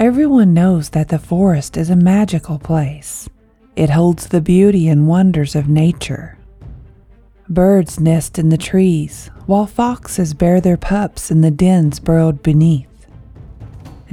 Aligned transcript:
Everyone 0.00 0.54
knows 0.54 0.88
that 0.90 1.08
the 1.08 1.18
forest 1.18 1.76
is 1.76 1.90
a 1.90 1.94
magical 1.94 2.58
place. 2.58 3.28
It 3.76 3.90
holds 3.90 4.28
the 4.28 4.40
beauty 4.40 4.88
and 4.88 5.06
wonders 5.06 5.54
of 5.54 5.68
nature. 5.68 6.38
Birds 7.50 8.00
nest 8.00 8.38
in 8.38 8.48
the 8.48 8.56
trees, 8.56 9.30
while 9.44 9.66
foxes 9.66 10.32
bear 10.32 10.58
their 10.58 10.78
pups 10.78 11.30
in 11.30 11.42
the 11.42 11.50
dens 11.50 12.00
burrowed 12.00 12.42
beneath. 12.42 12.88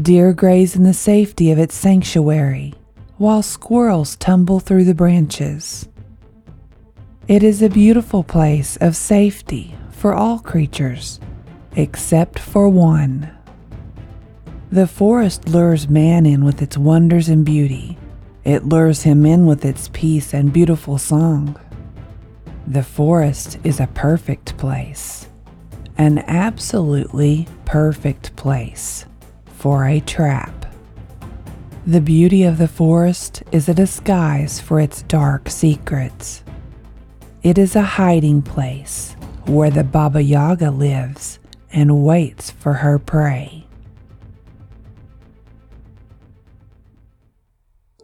Deer 0.01 0.33
graze 0.33 0.75
in 0.75 0.83
the 0.83 0.93
safety 0.93 1.51
of 1.51 1.57
its 1.57 1.73
sanctuary, 1.73 2.73
while 3.15 3.41
squirrels 3.41 4.17
tumble 4.17 4.59
through 4.59 4.83
the 4.83 4.93
branches. 4.93 5.87
It 7.29 7.43
is 7.43 7.61
a 7.61 7.69
beautiful 7.69 8.25
place 8.25 8.75
of 8.81 8.97
safety 8.97 9.73
for 9.91 10.13
all 10.13 10.39
creatures, 10.39 11.21
except 11.77 12.39
for 12.39 12.67
one. 12.67 13.36
The 14.69 14.85
forest 14.85 15.47
lures 15.47 15.87
man 15.87 16.25
in 16.25 16.43
with 16.43 16.61
its 16.61 16.77
wonders 16.77 17.29
and 17.29 17.45
beauty. 17.45 17.97
It 18.43 18.65
lures 18.65 19.03
him 19.03 19.25
in 19.25 19.45
with 19.45 19.63
its 19.63 19.89
peace 19.93 20.33
and 20.33 20.51
beautiful 20.51 20.97
song. 20.97 21.57
The 22.67 22.83
forest 22.83 23.59
is 23.63 23.79
a 23.79 23.87
perfect 23.87 24.57
place, 24.57 25.29
an 25.97 26.19
absolutely 26.27 27.47
perfect 27.63 28.35
place 28.35 29.05
for 29.45 29.85
a 29.85 30.01
trap. 30.01 30.65
The 31.85 32.01
beauty 32.01 32.43
of 32.43 32.57
the 32.57 32.67
forest 32.67 33.43
is 33.53 33.69
a 33.69 33.73
disguise 33.73 34.59
for 34.59 34.81
its 34.81 35.03
dark 35.03 35.49
secrets. 35.49 36.43
It 37.41 37.57
is 37.57 37.77
a 37.77 37.81
hiding 37.81 38.41
place 38.41 39.15
where 39.45 39.69
the 39.69 39.85
Baba 39.85 40.21
Yaga 40.21 40.71
lives 40.71 41.39
and 41.71 42.03
waits 42.03 42.51
for 42.51 42.73
her 42.73 42.99
prey. 42.99 43.66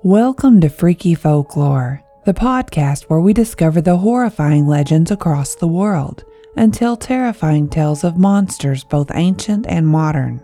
Welcome 0.05 0.59
to 0.59 0.67
Freaky 0.67 1.15
Folklore, 1.15 2.03
the 2.25 2.33
podcast 2.33 3.03
where 3.03 3.21
we 3.21 3.31
discover 3.31 3.79
the 3.79 3.95
horrifying 3.95 4.67
legends 4.67 5.11
across 5.11 5.55
the 5.55 5.65
world 5.69 6.25
and 6.57 6.73
tell 6.73 6.97
terrifying 6.97 7.69
tales 7.69 8.03
of 8.03 8.17
monsters 8.17 8.83
both 8.83 9.09
ancient 9.13 9.65
and 9.65 9.87
modern. 9.87 10.43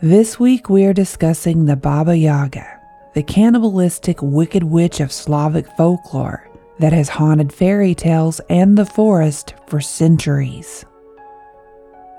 This 0.00 0.38
week 0.38 0.70
we 0.70 0.84
are 0.84 0.92
discussing 0.92 1.64
the 1.64 1.74
Baba 1.74 2.16
Yaga, 2.16 2.80
the 3.12 3.24
cannibalistic 3.24 4.22
wicked 4.22 4.62
witch 4.62 5.00
of 5.00 5.10
Slavic 5.10 5.66
folklore 5.76 6.48
that 6.78 6.92
has 6.92 7.08
haunted 7.08 7.52
fairy 7.52 7.96
tales 7.96 8.40
and 8.48 8.78
the 8.78 8.86
forest 8.86 9.52
for 9.66 9.80
centuries. 9.80 10.84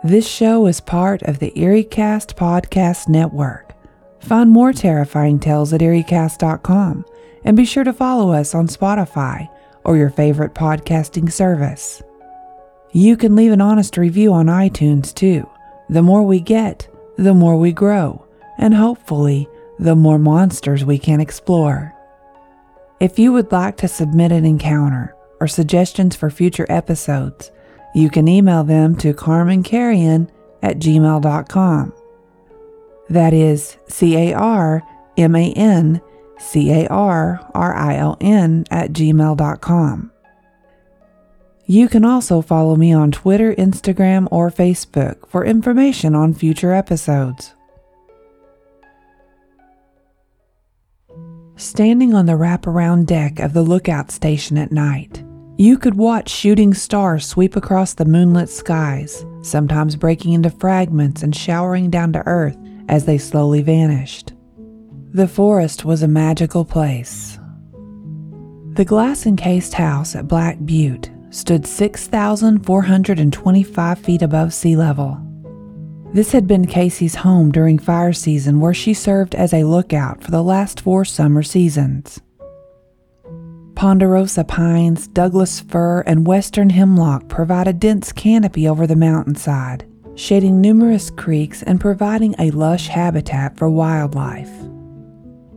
This 0.03 0.27
show 0.27 0.67
is 0.67 0.81
part 0.81 1.21
of 1.21 1.39
the 1.39 1.51
EerieCast 1.51 2.35
podcast 2.35 3.07
network. 3.07 3.70
Find 4.21 4.49
more 4.49 4.71
terrifying 4.71 5.39
tales 5.39 5.73
at 5.73 5.81
EerieCast.com 5.81 7.05
and 7.43 7.57
be 7.57 7.65
sure 7.65 7.83
to 7.83 7.93
follow 7.93 8.31
us 8.31 8.53
on 8.53 8.67
Spotify 8.67 9.49
or 9.83 9.97
your 9.97 10.09
favorite 10.09 10.53
podcasting 10.53 11.31
service. 11.31 12.01
You 12.91 13.17
can 13.17 13.35
leave 13.35 13.51
an 13.51 13.61
honest 13.61 13.97
review 13.97 14.33
on 14.33 14.45
iTunes 14.45 15.13
too. 15.13 15.49
The 15.89 16.01
more 16.01 16.23
we 16.23 16.39
get, 16.39 16.87
the 17.17 17.33
more 17.33 17.57
we 17.57 17.71
grow, 17.71 18.25
and 18.57 18.73
hopefully, 18.73 19.47
the 19.79 19.95
more 19.95 20.19
monsters 20.19 20.85
we 20.85 20.99
can 20.99 21.19
explore. 21.19 21.93
If 22.99 23.17
you 23.17 23.33
would 23.33 23.51
like 23.51 23.77
to 23.77 23.87
submit 23.87 24.31
an 24.31 24.45
encounter 24.45 25.15
or 25.39 25.47
suggestions 25.47 26.15
for 26.15 26.29
future 26.29 26.67
episodes, 26.69 27.51
you 27.95 28.09
can 28.09 28.27
email 28.27 28.63
them 28.63 28.95
to 28.97 29.13
carmancarrion 29.13 30.29
at 30.61 30.77
gmail.com. 30.77 31.93
That 33.11 33.33
is 33.33 33.75
C 33.89 34.15
A 34.15 34.33
R 34.33 34.81
M 35.17 35.35
A 35.35 35.51
N 35.51 35.99
C 36.39 36.71
A 36.71 36.87
R 36.87 37.45
R 37.53 37.75
I 37.75 37.99
O 37.99 38.15
N 38.21 38.63
at 38.71 38.93
gmail.com. 38.93 40.11
You 41.65 41.89
can 41.89 42.05
also 42.05 42.41
follow 42.41 42.77
me 42.77 42.93
on 42.93 43.11
Twitter, 43.11 43.53
Instagram, 43.55 44.29
or 44.31 44.49
Facebook 44.49 45.27
for 45.27 45.43
information 45.43 46.15
on 46.15 46.33
future 46.33 46.71
episodes. 46.71 47.53
Standing 51.57 52.13
on 52.13 52.27
the 52.27 52.33
wraparound 52.33 53.07
deck 53.07 53.39
of 53.39 53.51
the 53.51 53.61
lookout 53.61 54.09
station 54.09 54.57
at 54.57 54.71
night, 54.71 55.21
you 55.57 55.77
could 55.77 55.95
watch 55.95 56.29
shooting 56.29 56.73
stars 56.73 57.25
sweep 57.25 57.57
across 57.57 57.93
the 57.93 58.05
moonlit 58.05 58.49
skies, 58.49 59.25
sometimes 59.41 59.97
breaking 59.97 60.31
into 60.31 60.49
fragments 60.49 61.23
and 61.23 61.35
showering 61.35 61.89
down 61.89 62.13
to 62.13 62.25
earth 62.25 62.57
as 62.89 63.05
they 63.05 63.17
slowly 63.17 63.61
vanished. 63.61 64.33
The 65.13 65.27
forest 65.27 65.85
was 65.85 66.03
a 66.03 66.07
magical 66.07 66.63
place. 66.63 67.39
The 68.73 68.85
glass 68.85 69.25
encased 69.25 69.73
house 69.73 70.15
at 70.15 70.27
Black 70.27 70.59
Butte 70.63 71.09
stood 71.31 71.67
6,425 71.67 73.99
feet 73.99 74.21
above 74.21 74.53
sea 74.53 74.75
level. 74.75 75.19
This 76.13 76.31
had 76.31 76.47
been 76.47 76.67
Casey's 76.67 77.15
home 77.15 77.51
during 77.51 77.79
fire 77.79 78.13
season, 78.13 78.59
where 78.59 78.73
she 78.73 78.93
served 78.93 79.35
as 79.35 79.53
a 79.53 79.63
lookout 79.63 80.23
for 80.23 80.31
the 80.31 80.43
last 80.43 80.81
four 80.81 81.05
summer 81.05 81.43
seasons. 81.43 82.19
Ponderosa 83.75 84.43
pines, 84.43 85.07
Douglas 85.07 85.61
fir, 85.61 86.01
and 86.01 86.27
western 86.27 86.69
hemlock 86.69 87.29
provide 87.29 87.67
a 87.67 87.73
dense 87.73 88.11
canopy 88.11 88.67
over 88.67 88.85
the 88.85 88.95
mountainside, 88.95 89.85
shading 90.15 90.61
numerous 90.61 91.09
creeks 91.09 91.63
and 91.63 91.79
providing 91.79 92.35
a 92.37 92.51
lush 92.51 92.87
habitat 92.87 93.57
for 93.57 93.69
wildlife. 93.69 94.51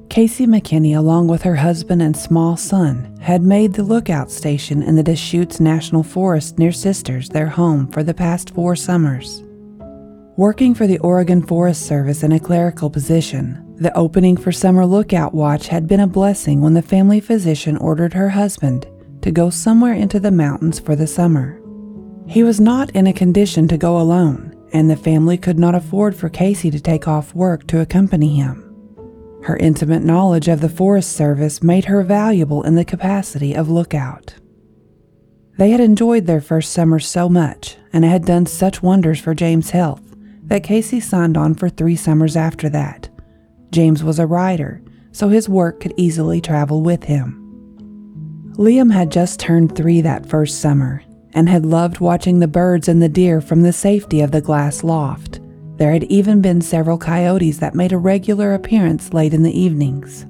Casey 0.09 0.47
McKinney, 0.47 0.97
along 0.97 1.27
with 1.27 1.43
her 1.43 1.57
husband 1.57 2.01
and 2.01 2.17
small 2.17 2.57
son, 2.57 3.19
had 3.21 3.43
made 3.43 3.73
the 3.73 3.83
lookout 3.83 4.31
station 4.31 4.83
in 4.83 4.95
the 4.95 5.03
Deschutes 5.03 5.59
National 5.59 6.05
Forest 6.05 6.59
near 6.59 6.71
Sisters 6.71 7.29
their 7.31 7.49
home 7.49 7.89
for 7.89 8.05
the 8.05 8.15
past 8.15 8.51
four 8.51 8.77
summers. 8.77 9.43
Working 10.37 10.75
for 10.75 10.87
the 10.87 10.99
Oregon 10.99 11.45
Forest 11.45 11.87
Service 11.87 12.23
in 12.23 12.33
a 12.33 12.39
clerical 12.39 12.91
position, 12.91 13.75
the 13.77 13.97
opening 13.97 14.37
for 14.37 14.53
summer 14.53 14.87
lookout 14.87 15.35
watch 15.35 15.67
had 15.67 15.89
been 15.89 16.01
a 16.01 16.07
blessing 16.07 16.61
when 16.61 16.75
the 16.75 16.83
family 16.83 17.19
physician 17.19 17.77
ordered 17.79 18.15
her 18.15 18.29
husband 18.29 18.87
to 19.23 19.33
go 19.33 19.51
somewhere 19.51 19.95
into 19.95 20.21
the 20.21 20.31
mountains 20.31 20.79
for 20.79 20.95
the 20.95 21.09
summer. 21.09 21.61
He 22.27 22.43
was 22.43 22.61
not 22.61 22.91
in 22.91 23.07
a 23.07 23.13
condition 23.13 23.69
to 23.69 23.77
go 23.77 24.01
alone, 24.01 24.55
and 24.73 24.89
the 24.91 24.97
family 24.97 25.37
could 25.37 25.59
not 25.59 25.75
afford 25.75 26.17
for 26.17 26.29
Casey 26.29 26.71
to 26.71 26.81
take 26.81 27.07
off 27.07 27.35
work 27.35 27.67
to 27.69 27.81
accompany 27.81 28.37
him. 28.37 28.61
Her 29.43 29.57
intimate 29.59 30.03
knowledge 30.03 30.49
of 30.49 30.61
the 30.61 30.71
Forest 30.71 31.13
Service 31.13 31.63
made 31.63 31.85
her 31.85 32.03
valuable 32.03 32.63
in 32.63 32.77
the 32.77 32.85
capacity 32.85 33.55
of 33.55 33.69
lookout. 33.69 34.35
They 35.59 35.71
had 35.71 35.81
enjoyed 35.81 36.27
their 36.27 36.41
first 36.41 36.73
summer 36.73 36.99
so 36.99 37.29
much 37.29 37.77
and 37.93 38.05
had 38.05 38.25
done 38.25 38.47
such 38.47 38.83
wonders 38.83 39.21
for 39.21 39.35
James' 39.35 39.71
health 39.71 40.03
that 40.45 40.65
Casey 40.65 41.01
signed 41.01 41.37
on 41.37 41.55
for 41.55 41.69
three 41.69 41.95
summers 41.95 42.37
after 42.37 42.69
that. 42.71 43.09
James 43.71 44.03
was 44.03 44.19
a 44.19 44.27
rider, 44.27 44.83
so 45.13 45.29
his 45.29 45.49
work 45.49 45.81
could 45.81 45.95
easily 45.97 46.41
travel 46.41 46.83
with 46.83 47.05
him. 47.05 47.41
Liam 48.57 48.93
had 48.93 49.13
just 49.13 49.39
turned 49.39 49.77
three 49.77 50.01
that 50.01 50.27
first 50.27 50.61
summer 50.61 51.03
and 51.35 51.49
had 51.49 51.67
loved 51.67 52.01
watching 52.01 52.39
the 52.39 52.49
birds 52.49 52.89
and 52.89 53.03
the 53.03 53.09
deer 53.09 53.41
from 53.41 53.63
the 53.63 53.73
safety 53.73 54.21
of 54.21 54.31
the 54.31 54.41
glass 54.41 54.83
loft. 54.83 55.41
There 55.77 55.93
had 55.93 56.05
even 56.05 56.41
been 56.41 56.61
several 56.61 56.97
coyotes 56.97 57.59
that 57.59 57.75
made 57.75 57.93
a 57.93 57.99
regular 57.99 58.55
appearance 58.55 59.13
late 59.13 59.35
in 59.35 59.43
the 59.43 59.59
evenings. 59.59 60.25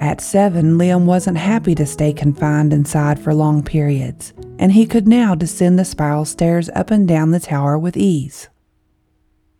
At 0.00 0.20
seven, 0.20 0.78
Liam 0.78 1.04
wasn't 1.04 1.36
happy 1.36 1.74
to 1.74 1.84
stay 1.84 2.12
confined 2.12 2.72
inside 2.72 3.18
for 3.18 3.34
long 3.34 3.62
periods, 3.62 4.32
and 4.58 4.72
he 4.72 4.86
could 4.86 5.06
now 5.06 5.34
descend 5.34 5.78
the 5.78 5.84
spiral 5.84 6.24
stairs 6.24 6.70
up 6.74 6.90
and 6.90 7.06
down 7.06 7.32
the 7.32 7.40
tower 7.40 7.78
with 7.78 7.96
ease. 7.96 8.48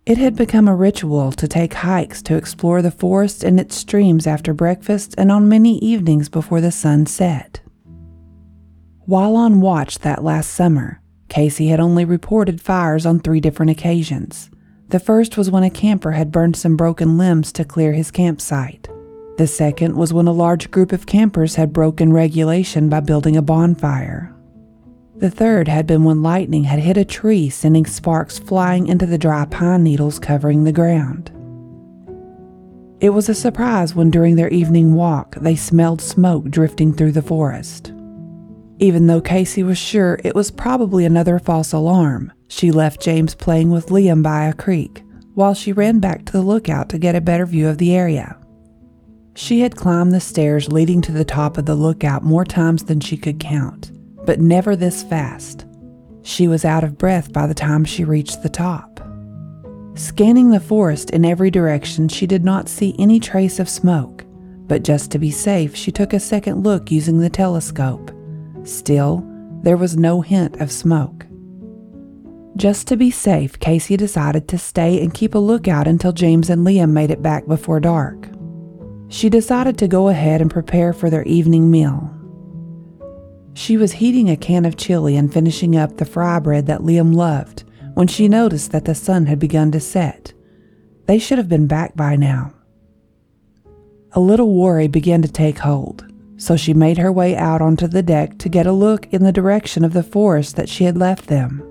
It 0.07 0.17
had 0.17 0.37
become 0.37 0.67
a 0.67 0.75
ritual 0.75 1.31
to 1.33 1.47
take 1.47 1.75
hikes 1.75 2.23
to 2.23 2.37
explore 2.37 2.81
the 2.81 2.91
forest 2.91 3.45
and 3.45 3.61
its 3.61 3.77
streams 3.77 4.27
after 4.27 4.55
breakfast 4.55 5.15
and 5.19 5.31
on 5.31 5.49
many 5.49 5.79
evenings 5.79 6.29
before 6.29 6.61
the 6.61 6.73
sun 6.73 7.05
set. 7.07 7.60
While 9.07 9.35
on 9.35 9.61
watch 9.61 10.01
that 10.01 10.23
last 10.23 10.51
summer, 10.51 11.01
Casey 11.29 11.69
had 11.69 11.81
only 11.81 12.05
reported 12.05 12.61
fires 12.61 13.07
on 13.07 13.19
three 13.21 13.41
different 13.41 13.71
occasions. 13.71 14.51
The 14.89 15.01
first 15.01 15.37
was 15.37 15.51
when 15.51 15.63
a 15.63 15.71
camper 15.71 16.13
had 16.13 16.33
burned 16.33 16.57
some 16.57 16.77
broken 16.77 17.17
limbs 17.17 17.53
to 17.53 17.65
clear 17.65 17.93
his 17.93 18.11
campsite. 18.11 18.89
The 19.39 19.47
second 19.47 19.97
was 19.97 20.13
when 20.13 20.27
a 20.27 20.33
large 20.33 20.71
group 20.71 20.93
of 20.93 21.07
campers 21.07 21.55
had 21.55 21.73
broken 21.73 22.13
regulation 22.13 22.89
by 22.89 23.01
building 23.01 23.37
a 23.37 23.43
bonfire. 23.43 24.35
The 25.17 25.31
third 25.31 25.69
had 25.69 25.87
been 25.87 26.05
when 26.05 26.23
lightning 26.23 26.65
had 26.65 26.81
hit 26.81 26.97
a 26.97 27.05
tree, 27.05 27.49
sending 27.49 27.87
sparks 27.87 28.39
flying 28.39 28.87
into 28.87 29.07
the 29.07 29.19
dry 29.19 29.45
pine 29.47 29.83
needles 29.83 30.19
covering 30.19 30.65
the 30.65 30.73
ground. 30.73 31.31
It 33.01 33.11
was 33.11 33.29
a 33.29 33.35
surprise 33.35 33.95
when 33.95 34.11
during 34.11 34.37
their 34.37 34.51
evening 34.51 34.95
walk 34.95 35.37
they 35.37 35.57
smelled 35.57 36.03
smoke 36.03 36.51
drifting 36.51 36.93
through 36.93 37.13
the 37.13 37.23
forest. 37.23 37.93
Even 38.81 39.07
though 39.07 39.21
Casey 39.21 39.63
was 39.63 39.77
sure 39.77 40.19
it 40.25 40.35
was 40.35 40.51
probably 40.51 41.05
another 41.05 41.39
false 41.39 41.75
alarm, 41.75 42.33
she 42.49 42.71
left 42.71 43.03
James 43.03 43.35
playing 43.35 43.71
with 43.71 43.89
Liam 43.89 44.23
by 44.23 44.47
a 44.47 44.55
creek, 44.55 45.03
while 45.35 45.53
she 45.53 45.71
ran 45.71 46.01
back 46.01 46.25
to 46.25 46.33
the 46.33 46.41
lookout 46.41 46.89
to 46.89 46.99
get 46.99 47.15
a 47.15 47.21
better 47.21 47.45
view 47.45 47.69
of 47.69 47.77
the 47.77 47.95
area. 47.95 48.39
She 49.35 49.61
had 49.61 49.77
climbed 49.77 50.13
the 50.13 50.21
stairs 50.21 50.73
leading 50.73 51.03
to 51.03 51.13
the 51.13 51.27
top 51.27 51.59
of 51.59 51.67
the 51.67 51.75
lookout 51.75 52.25
more 52.25 52.47
times 52.47 52.85
than 52.85 53.01
she 53.01 53.19
could 53.19 53.39
count, 53.39 53.93
but 54.25 54.41
never 54.41 54.75
this 54.75 55.03
fast. 55.03 55.67
She 56.23 56.49
was 56.49 56.65
out 56.65 56.83
of 56.83 56.97
breath 56.97 57.35
by 57.35 57.47
the 57.47 57.55
time 57.55 57.85
she 57.85 58.05
reached 58.05 58.43
the 58.43 58.49
top. 58.49 58.99
Scanning 59.95 60.51
the 60.51 60.59
forest 60.59 61.11
in 61.11 61.27
every 61.27 61.51
direction, 61.51 62.09
she 62.09 62.27
did 62.27 62.45
not 62.45 62.67
see 62.67 62.97
any 62.99 63.21
trace 63.21 63.59
of 63.59 63.69
smoke, 63.69 64.25
but 64.67 64.85
just 64.85 65.11
to 65.11 65.19
be 65.19 65.31
safe, 65.31 65.77
she 65.77 65.93
took 65.93 66.15
a 66.15 66.21
second 66.21 66.65
look 66.65 66.91
using 66.91 67.19
the 67.19 67.29
telescope. 67.29 68.11
Still, 68.65 69.25
there 69.63 69.77
was 69.77 69.97
no 69.97 70.21
hint 70.21 70.61
of 70.61 70.71
smoke. 70.71 71.27
Just 72.57 72.89
to 72.89 72.97
be 72.97 73.11
safe, 73.11 73.59
Casey 73.59 73.97
decided 73.97 74.49
to 74.49 74.59
stay 74.59 75.03
and 75.03 75.15
keep 75.15 75.35
a 75.35 75.39
lookout 75.39 75.87
until 75.87 76.13
James 76.13 76.51
and 76.51 76.67
Liam 76.67 76.91
made 76.91 77.11
it 77.11 77.23
back 77.23 77.47
before 77.47 77.81
dark. 77.81 78.29
She 79.09 79.29
decided 79.29 79.79
to 79.79 79.89
go 79.89 80.09
ahead 80.09 80.41
and 80.41 80.51
prepare 80.51 80.93
for 80.93 81.11
their 81.11 81.25
evening 81.25 81.71
meal. 81.71 82.11
She 83.55 83.77
was 83.77 83.93
heating 83.93 84.31
a 84.31 84.37
can 84.37 84.65
of 84.65 84.77
chili 84.77 85.17
and 85.17 85.33
finishing 85.33 85.77
up 85.77 85.97
the 85.97 86.05
fry 86.05 86.39
bread 86.39 86.67
that 86.67 86.81
Liam 86.81 87.15
loved 87.15 87.65
when 87.95 88.07
she 88.07 88.29
noticed 88.29 88.73
that 88.73 88.85
the 88.85 88.95
sun 88.95 89.27
had 89.27 89.39
begun 89.39 89.73
to 89.73 89.81
set. 89.81 90.33
They 91.07 91.19
should 91.19 91.39
have 91.39 91.49
been 91.49 91.67
back 91.67 91.97
by 91.97 92.17
now. 92.17 92.53
A 94.13 94.21
little 94.21 94.55
worry 94.55 94.89
began 94.89 95.23
to 95.23 95.29
take 95.29 95.59
hold, 95.59 96.10
so 96.41 96.57
she 96.57 96.73
made 96.73 96.97
her 96.97 97.13
way 97.13 97.37
out 97.37 97.61
onto 97.61 97.87
the 97.87 98.03
deck 98.03 98.39
to 98.39 98.49
get 98.49 98.67
a 98.67 98.73
look 98.73 99.07
in 99.13 99.23
the 99.23 99.31
direction 99.31 99.85
of 99.85 99.93
the 99.93 100.03
forest 100.03 100.57
that 100.57 100.71
she 100.71 100.85
had 100.85 100.97
left 100.97 101.27
them. 101.27 101.63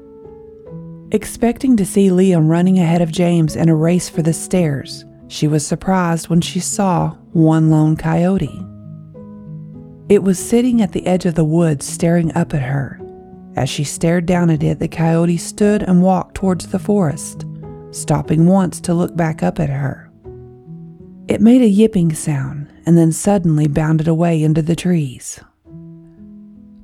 Expecting 1.11 1.75
to 1.75 1.85
see 1.87 2.09
Liam 2.09 2.47
running 2.47 2.77
ahead 2.77 3.01
of 3.01 3.11
James 3.11 3.55
in 3.55 3.67
a 3.67 3.75
race 3.75 4.09
for 4.09 4.21
the 4.21 4.31
stairs, 4.31 5.05
she 5.27 5.47
was 5.47 5.65
surprised 5.65 6.29
when 6.29 6.39
she 6.39 6.59
saw 6.59 7.15
one 7.33 7.71
lone 7.71 7.97
coyote. 7.97 8.63
It 10.07 10.21
was 10.21 10.37
sitting 10.37 10.83
at 10.83 10.91
the 10.91 11.07
edge 11.07 11.25
of 11.25 11.33
the 11.33 11.43
woods 11.43 11.83
staring 11.83 12.31
up 12.35 12.53
at 12.53 12.61
her. 12.61 13.01
As 13.55 13.71
she 13.71 13.83
stared 13.83 14.27
down 14.27 14.51
at 14.51 14.61
it, 14.61 14.77
the 14.77 14.87
coyote 14.87 15.37
stood 15.37 15.81
and 15.81 16.03
walked 16.03 16.35
towards 16.35 16.67
the 16.67 16.77
forest, 16.77 17.43
stopping 17.89 18.45
once 18.45 18.79
to 18.81 18.93
look 18.93 19.15
back 19.15 19.41
up 19.41 19.59
at 19.59 19.69
her. 19.69 20.11
It 21.27 21.41
made 21.41 21.63
a 21.63 21.67
yipping 21.67 22.13
sound 22.13 22.71
and 22.89 22.97
then 22.97 23.11
suddenly 23.11 23.67
bounded 23.67 24.07
away 24.07 24.41
into 24.41 24.63
the 24.63 24.75
trees. 24.75 25.39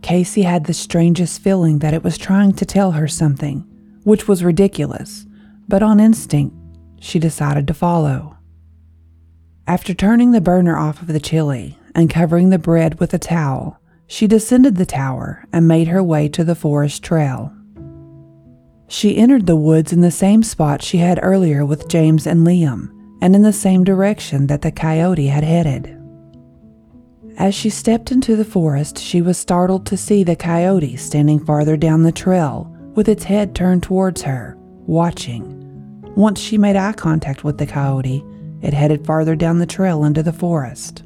Casey 0.04 0.44
had 0.44 0.66
the 0.66 0.72
strangest 0.72 1.42
feeling 1.42 1.80
that 1.80 1.96
it 1.96 2.04
was 2.04 2.16
trying 2.16 2.54
to 2.54 2.64
tell 2.64 2.92
her 2.92 3.08
something, 3.08 3.62
which 4.04 4.28
was 4.28 4.44
ridiculous, 4.44 5.26
but 5.68 5.82
on 5.82 6.00
instinct, 6.00 6.56
she 7.00 7.18
decided 7.18 7.68
to 7.68 7.74
follow. 7.74 8.38
After 9.66 9.96
turning 9.96 10.30
the 10.30 10.42
burner 10.42 10.78
off 10.78 11.02
of 11.02 11.08
the 11.08 11.20
chili 11.20 11.76
and 11.96 12.08
covering 12.08 12.52
the 12.52 12.60
bread 12.60 13.00
with 13.00 13.12
a 13.16 13.18
towel, 13.18 13.80
she 14.06 14.28
descended 14.28 14.76
the 14.76 14.86
tower 14.86 15.44
and 15.52 15.68
made 15.68 15.88
her 15.88 16.04
way 16.04 16.30
to 16.30 16.44
the 16.44 16.54
forest 16.54 17.02
trail. 17.02 17.52
She 18.88 19.18
entered 19.18 19.48
the 19.48 19.56
woods 19.56 19.92
in 19.92 20.02
the 20.02 20.12
same 20.12 20.44
spot 20.44 20.84
she 20.84 21.00
had 21.00 21.20
earlier 21.24 21.66
with 21.66 21.88
James 21.88 22.28
and 22.28 22.46
Liam, 22.46 22.92
and 23.24 23.36
in 23.36 23.42
the 23.42 23.52
same 23.52 23.84
direction 23.84 24.46
that 24.46 24.62
the 24.62 24.72
coyote 24.72 25.26
had 25.26 25.44
headed. 25.44 25.95
As 27.38 27.54
she 27.54 27.70
stepped 27.70 28.12
into 28.12 28.36
the 28.36 28.46
forest, 28.46 28.98
she 28.98 29.22
was 29.22 29.38
startled 29.38 29.86
to 29.88 29.98
see 29.98 30.24
the 30.24 30.36
coyote 30.36 30.96
standing 30.96 31.44
farther 31.44 31.76
down 31.76 32.04
the 32.04 32.12
trail 32.12 32.72
with 32.96 33.10
its 33.10 33.26
head 33.26 33.54
turned 33.54 33.84
towards 33.84 34.22
her, 34.22 34.56
watching. 34.88 35.52
Once 36.16 36.40
she 36.40 36.58
made 36.58 36.78
eye 36.78 36.94
contact 36.94 37.44
with 37.44 37.58
the 37.58 37.66
coyote, 37.68 38.24
it 38.62 38.74
headed 38.74 39.06
farther 39.06 39.36
down 39.36 39.60
the 39.60 39.66
trail 39.66 40.06
into 40.06 40.24
the 40.24 40.32
forest. 40.32 41.04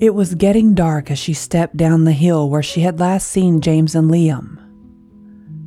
It 0.00 0.14
was 0.14 0.34
getting 0.34 0.74
dark 0.74 1.10
as 1.12 1.18
she 1.18 1.32
stepped 1.32 1.76
down 1.76 2.04
the 2.04 2.12
hill 2.12 2.50
where 2.50 2.62
she 2.62 2.80
had 2.80 2.98
last 2.98 3.28
seen 3.28 3.60
James 3.60 3.94
and 3.94 4.10
Liam. 4.10 4.58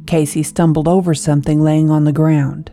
Casey 0.07 0.44
stumbled 0.44 0.89
over 0.89 1.13
something 1.13 1.62
laying 1.62 1.89
on 1.89 2.04
the 2.04 2.12
ground. 2.12 2.69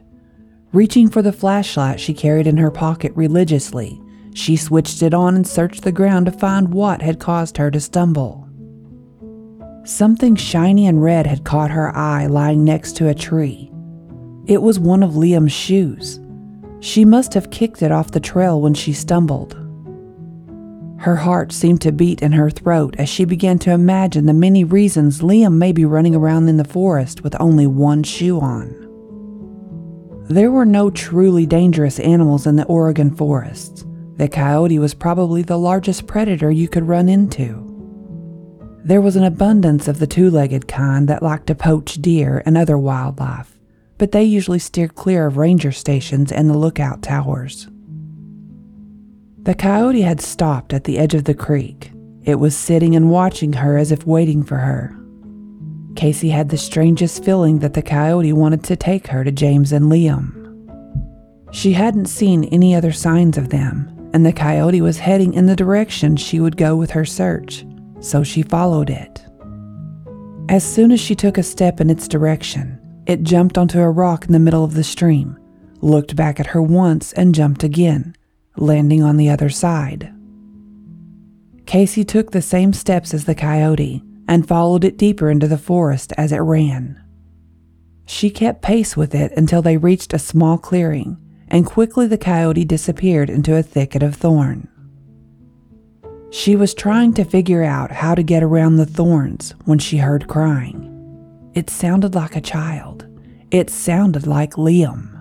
Reaching 0.73 1.09
for 1.09 1.23
the 1.23 1.33
flashlight 1.33 2.01
she 2.01 2.15
carried 2.15 2.49
in 2.49 2.57
her 2.57 2.71
pocket 2.71 3.13
religiously, 3.15 4.01
she 4.39 4.57
switched 4.57 5.03
it 5.03 5.13
on 5.13 5.35
and 5.35 5.47
searched 5.47 5.83
the 5.83 5.91
ground 5.91 6.27
to 6.27 6.33
find 6.33 6.73
what 6.73 7.03
had 7.03 7.19
caused 7.19 7.57
her 7.57 7.71
to 7.73 7.81
stumble. 7.81 8.49
Something 9.85 10.37
shiny 10.37 10.87
and 10.87 11.03
red 11.03 11.27
had 11.27 11.45
caught 11.45 11.73
her 11.73 11.95
eye 11.97 12.27
lying 12.27 12.65
next 12.65 12.97
to 12.97 13.09
a 13.09 13.15
tree. 13.15 13.71
It 14.47 14.63
was 14.63 14.79
one 14.79 15.03
of 15.03 15.13
Liam's 15.13 15.53
shoes. 15.53 16.21
She 16.81 17.05
must 17.05 17.35
have 17.35 17.51
kicked 17.51 17.83
it 17.83 17.91
off 17.91 18.13
the 18.13 18.21
trail 18.21 18.61
when 18.61 18.75
she 18.75 18.93
stumbled. 18.93 19.55
Her 20.99 21.17
heart 21.17 21.51
seemed 21.51 21.81
to 21.83 21.93
beat 21.93 22.23
in 22.23 22.33
her 22.33 22.49
throat 22.49 22.95
as 22.97 23.09
she 23.09 23.25
began 23.25 23.59
to 23.61 23.73
imagine 23.73 24.27
the 24.27 24.33
many 24.33 24.63
reasons 24.63 25.21
Liam 25.21 25.55
may 25.55 25.73
be 25.73 25.85
running 25.85 26.15
around 26.15 26.49
in 26.49 26.59
the 26.59 26.65
forest 26.65 27.25
with 27.25 27.41
only 27.41 27.67
one 27.67 28.05
shoe 28.05 28.39
on. 28.41 28.69
There 30.29 30.53
were 30.53 30.67
no 30.67 30.91
truly 30.91 31.47
dangerous 31.47 31.99
animals 31.99 32.47
in 32.47 32.57
the 32.57 32.67
Oregon 32.67 33.11
forests. 33.11 33.85
The 34.19 34.29
coyote 34.29 34.79
was 34.79 34.95
probably 34.95 35.43
the 35.43 35.59
largest 35.59 36.07
predator 36.07 36.51
you 36.51 36.69
could 36.69 36.87
run 36.87 37.09
into. 37.09 37.65
There 38.85 39.01
was 39.01 39.17
an 39.17 39.25
abundance 39.25 39.89
of 39.89 39.99
the 39.99 40.07
two 40.07 40.31
legged 40.31 40.69
kind 40.69 41.09
that 41.09 41.23
liked 41.23 41.47
to 41.49 41.55
poach 41.55 41.95
deer 41.95 42.43
and 42.45 42.57
other 42.57 42.79
wildlife 42.79 43.59
but 43.99 44.13
they 44.13 44.23
usually 44.23 44.61
steer 44.61 44.89
clear 44.89 45.27
of 45.27 45.37
ranger 45.37 45.73
stations 45.73 46.33
and 46.33 46.49
the 46.49 46.57
lookout 46.57 47.03
towers. 47.03 47.69
The 49.43 49.55
coyote 49.55 50.03
had 50.03 50.21
stopped 50.21 50.73
at 50.73 50.85
the 50.85 50.99
edge 50.99 51.15
of 51.15 51.25
the 51.25 51.35
creek. 51.35 51.93
It 52.23 52.37
was 52.37 52.57
sitting 52.57 52.95
and 52.95 53.11
watching 53.11 53.55
her 53.55 53.77
as 53.77 53.91
if 53.91 54.07
waiting 54.07 54.43
for 54.45 54.57
her. 54.57 54.95
Casey 55.97 56.31
had 56.31 56.49
the 56.49 56.57
strangest 56.57 57.25
feeling 57.25 57.59
that 57.59 57.75
the 57.75 57.83
coyote 57.83 58.33
wanted 58.33 58.63
to 58.65 58.77
take 58.77 59.09
her 59.09 59.25
to 59.25 59.33
James 59.33 59.73
and 59.73 59.87
Liam. 59.87 60.35
She 61.51 61.73
hadn't 61.73 62.07
seen 62.07 62.45
any 62.45 62.75
other 62.75 62.93
signs 62.93 63.37
of 63.37 63.49
them, 63.49 63.91
and 64.13 64.25
the 64.25 64.33
coyote 64.33 64.81
was 64.81 64.99
heading 64.99 65.35
in 65.35 65.47
the 65.47 65.57
direction 65.57 66.17
she 66.17 66.41
would 66.41 66.57
go 66.57 66.77
with 66.77 66.91
her 66.91 67.05
search, 67.05 67.65
so 68.01 68.23
she 68.23 68.43
followed 68.43 68.91
it. 68.91 69.25
As 70.49 70.65
soon 70.65 70.93
as 70.93 71.01
she 71.01 71.15
took 71.15 71.37
a 71.37 71.43
step 71.43 71.81
in 71.81 71.91
its 71.91 72.09
direction, 72.09 72.81
it 73.07 73.23
jumped 73.23 73.59
onto 73.59 73.81
a 73.81 73.91
rock 73.91 74.27
in 74.27 74.33
the 74.33 74.39
middle 74.39 74.65
of 74.65 74.75
the 74.75 74.85
stream, 74.85 75.39
looked 75.81 76.17
back 76.17 76.41
at 76.41 76.49
her 76.49 76.63
once, 76.63 77.13
and 77.13 77.35
jumped 77.35 77.63
again, 77.63 78.15
landing 78.57 79.03
on 79.03 79.17
the 79.17 79.29
other 79.29 79.51
side. 79.51 80.13
Casey 81.67 82.05
took 82.05 82.31
the 82.31 82.43
same 82.43 82.73
steps 82.73 83.13
as 83.13 83.27
the 83.27 83.35
coyote 83.35 84.03
and 84.27 84.49
followed 84.49 84.85
it 84.85 84.97
deeper 84.97 85.31
into 85.31 85.47
the 85.47 85.59
forest 85.59 86.13
as 86.17 86.33
it 86.33 86.39
ran. 86.39 87.03
She 88.07 88.31
kept 88.31 88.63
pace 88.63 88.97
with 88.97 89.15
it 89.15 89.33
until 89.37 89.61
they 89.61 89.77
reached 89.77 90.15
a 90.15 90.19
small 90.19 90.57
clearing, 90.57 91.19
and 91.51 91.67
quickly 91.67 92.07
the 92.07 92.19
coyote 92.19 92.65
disappeared 92.65 93.31
into 93.31 93.57
a 93.57 93.63
thicket 93.63 94.03
of 94.03 94.15
thorn. 94.15 94.69
She 96.31 96.57
was 96.57 96.75
trying 96.75 97.15
to 97.15 97.25
figure 97.25 97.65
out 97.65 97.91
how 97.91 98.15
to 98.15 98.23
get 98.23 98.43
around 98.43 98.77
the 98.77 98.87
thorns 98.87 99.55
when 99.65 99.79
she 99.79 99.97
heard 99.97 100.29
crying. 100.29 100.85
It 101.55 101.71
sounded 101.71 102.15
like 102.15 102.37
a 102.37 102.41
child. 102.41 103.07
It 103.51 103.71
sounded 103.71 104.27
like 104.27 104.53
Liam. 104.53 105.15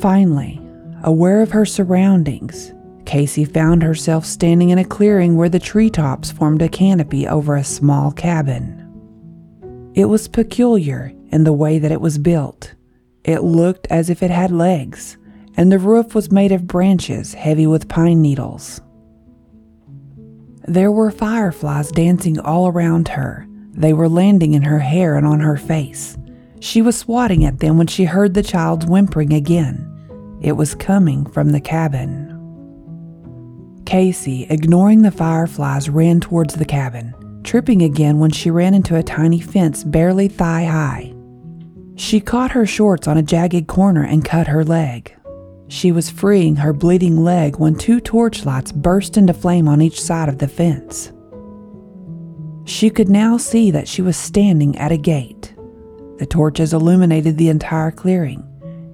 Finally, 0.00 0.60
aware 1.02 1.42
of 1.42 1.50
her 1.50 1.66
surroundings, 1.66 2.72
Casey 3.04 3.44
found 3.44 3.82
herself 3.82 4.24
standing 4.24 4.70
in 4.70 4.78
a 4.78 4.84
clearing 4.84 5.36
where 5.36 5.48
the 5.48 5.58
treetops 5.58 6.30
formed 6.30 6.62
a 6.62 6.68
canopy 6.68 7.26
over 7.26 7.56
a 7.56 7.64
small 7.64 8.12
cabin. 8.12 8.84
It 9.94 10.04
was 10.04 10.28
peculiar 10.28 11.12
in 11.30 11.42
the 11.42 11.52
way 11.52 11.80
that 11.80 11.90
it 11.90 12.00
was 12.00 12.18
built. 12.18 12.74
It 13.28 13.42
looked 13.42 13.86
as 13.90 14.08
if 14.08 14.22
it 14.22 14.30
had 14.30 14.50
legs, 14.50 15.18
and 15.54 15.70
the 15.70 15.78
roof 15.78 16.14
was 16.14 16.32
made 16.32 16.50
of 16.50 16.66
branches 16.66 17.34
heavy 17.34 17.66
with 17.66 17.86
pine 17.86 18.22
needles. 18.22 18.80
There 20.66 20.90
were 20.90 21.10
fireflies 21.10 21.90
dancing 21.90 22.40
all 22.40 22.68
around 22.68 23.08
her, 23.08 23.46
they 23.74 23.92
were 23.92 24.08
landing 24.08 24.54
in 24.54 24.62
her 24.62 24.78
hair 24.78 25.14
and 25.14 25.26
on 25.26 25.40
her 25.40 25.58
face. 25.58 26.16
She 26.60 26.80
was 26.80 26.96
swatting 26.96 27.44
at 27.44 27.58
them 27.58 27.76
when 27.76 27.86
she 27.86 28.04
heard 28.04 28.32
the 28.32 28.42
child's 28.42 28.86
whimpering 28.86 29.34
again. 29.34 29.84
It 30.40 30.52
was 30.52 30.74
coming 30.74 31.26
from 31.26 31.50
the 31.50 31.60
cabin. 31.60 32.24
Casey, 33.84 34.46
ignoring 34.48 35.02
the 35.02 35.10
fireflies, 35.10 35.90
ran 35.90 36.20
towards 36.20 36.54
the 36.54 36.64
cabin, 36.64 37.12
tripping 37.44 37.82
again 37.82 38.20
when 38.20 38.30
she 38.30 38.50
ran 38.50 38.72
into 38.72 38.96
a 38.96 39.02
tiny 39.02 39.38
fence 39.38 39.84
barely 39.84 40.28
thigh 40.28 40.64
high. 40.64 41.12
She 41.98 42.20
caught 42.20 42.52
her 42.52 42.64
shorts 42.64 43.08
on 43.08 43.18
a 43.18 43.24
jagged 43.24 43.66
corner 43.66 44.04
and 44.04 44.24
cut 44.24 44.46
her 44.46 44.64
leg. 44.64 45.16
She 45.66 45.90
was 45.90 46.08
freeing 46.08 46.54
her 46.56 46.72
bleeding 46.72 47.24
leg 47.24 47.58
when 47.58 47.74
two 47.74 48.00
torchlights 48.00 48.70
burst 48.70 49.16
into 49.16 49.34
flame 49.34 49.66
on 49.66 49.82
each 49.82 50.00
side 50.00 50.28
of 50.28 50.38
the 50.38 50.46
fence. 50.46 51.12
She 52.64 52.88
could 52.88 53.08
now 53.08 53.36
see 53.36 53.72
that 53.72 53.88
she 53.88 54.00
was 54.00 54.16
standing 54.16 54.78
at 54.78 54.92
a 54.92 54.96
gate. 54.96 55.52
The 56.18 56.26
torches 56.26 56.72
illuminated 56.72 57.36
the 57.36 57.48
entire 57.48 57.90
clearing, 57.90 58.44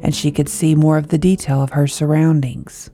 and 0.03 0.15
she 0.15 0.33
could 0.33 0.49
see 0.49 0.75
more 0.75 0.97
of 0.97 1.09
the 1.09 1.19
detail 1.19 1.61
of 1.63 1.71
her 1.71 1.87
surroundings. 1.87 2.91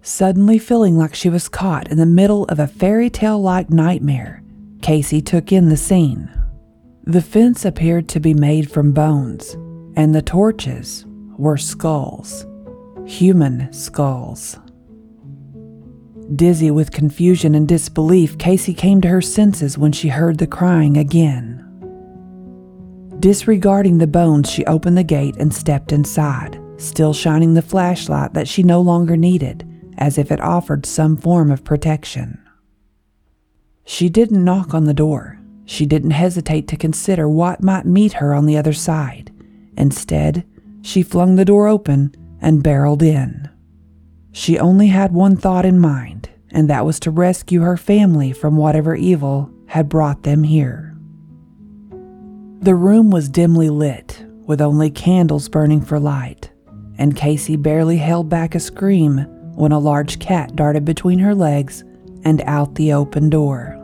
Suddenly 0.00 0.58
feeling 0.58 0.96
like 0.96 1.14
she 1.14 1.28
was 1.28 1.50
caught 1.50 1.90
in 1.90 1.98
the 1.98 2.06
middle 2.06 2.44
of 2.46 2.58
a 2.58 2.66
fairy 2.66 3.10
tale 3.10 3.40
like 3.40 3.68
nightmare, 3.68 4.42
Casey 4.80 5.20
took 5.20 5.52
in 5.52 5.68
the 5.68 5.76
scene. 5.76 6.30
The 7.06 7.20
fence 7.20 7.66
appeared 7.66 8.08
to 8.08 8.20
be 8.20 8.32
made 8.32 8.70
from 8.70 8.92
bones, 8.92 9.58
and 9.94 10.14
the 10.14 10.22
torches 10.22 11.04
were 11.36 11.58
skulls. 11.58 12.46
Human 13.04 13.70
skulls. 13.74 14.58
Dizzy 16.34 16.70
with 16.70 16.92
confusion 16.92 17.54
and 17.54 17.68
disbelief, 17.68 18.38
Casey 18.38 18.72
came 18.72 19.02
to 19.02 19.08
her 19.08 19.20
senses 19.20 19.76
when 19.76 19.92
she 19.92 20.08
heard 20.08 20.38
the 20.38 20.46
crying 20.46 20.96
again. 20.96 21.60
Disregarding 23.20 23.98
the 23.98 24.06
bones, 24.06 24.50
she 24.50 24.64
opened 24.64 24.96
the 24.96 25.04
gate 25.04 25.36
and 25.36 25.52
stepped 25.52 25.92
inside, 25.92 26.58
still 26.78 27.12
shining 27.12 27.52
the 27.52 27.60
flashlight 27.60 28.32
that 28.32 28.48
she 28.48 28.62
no 28.62 28.80
longer 28.80 29.18
needed, 29.18 29.68
as 29.98 30.16
if 30.16 30.32
it 30.32 30.40
offered 30.40 30.86
some 30.86 31.18
form 31.18 31.50
of 31.50 31.64
protection. 31.64 32.42
She 33.84 34.08
didn't 34.08 34.42
knock 34.42 34.72
on 34.72 34.84
the 34.84 34.94
door. 34.94 35.38
She 35.66 35.86
didn't 35.86 36.10
hesitate 36.10 36.68
to 36.68 36.76
consider 36.76 37.28
what 37.28 37.62
might 37.62 37.86
meet 37.86 38.14
her 38.14 38.34
on 38.34 38.46
the 38.46 38.56
other 38.56 38.72
side. 38.72 39.32
Instead, 39.76 40.44
she 40.82 41.02
flung 41.02 41.36
the 41.36 41.44
door 41.44 41.66
open 41.66 42.14
and 42.40 42.62
barreled 42.62 43.02
in. 43.02 43.48
She 44.32 44.58
only 44.58 44.88
had 44.88 45.12
one 45.12 45.36
thought 45.36 45.64
in 45.64 45.78
mind, 45.78 46.28
and 46.50 46.68
that 46.68 46.84
was 46.84 47.00
to 47.00 47.10
rescue 47.10 47.60
her 47.62 47.76
family 47.76 48.32
from 48.32 48.56
whatever 48.56 48.94
evil 48.94 49.50
had 49.66 49.88
brought 49.88 50.22
them 50.22 50.42
here. 50.42 50.96
The 52.60 52.74
room 52.74 53.10
was 53.10 53.28
dimly 53.28 53.70
lit, 53.70 54.24
with 54.46 54.60
only 54.60 54.90
candles 54.90 55.48
burning 55.48 55.80
for 55.80 55.98
light, 55.98 56.50
and 56.98 57.16
Casey 57.16 57.56
barely 57.56 57.96
held 57.96 58.28
back 58.28 58.54
a 58.54 58.60
scream 58.60 59.18
when 59.54 59.72
a 59.72 59.78
large 59.78 60.18
cat 60.18 60.54
darted 60.56 60.84
between 60.84 61.18
her 61.20 61.34
legs 61.34 61.84
and 62.24 62.42
out 62.42 62.74
the 62.74 62.92
open 62.92 63.30
door. 63.30 63.83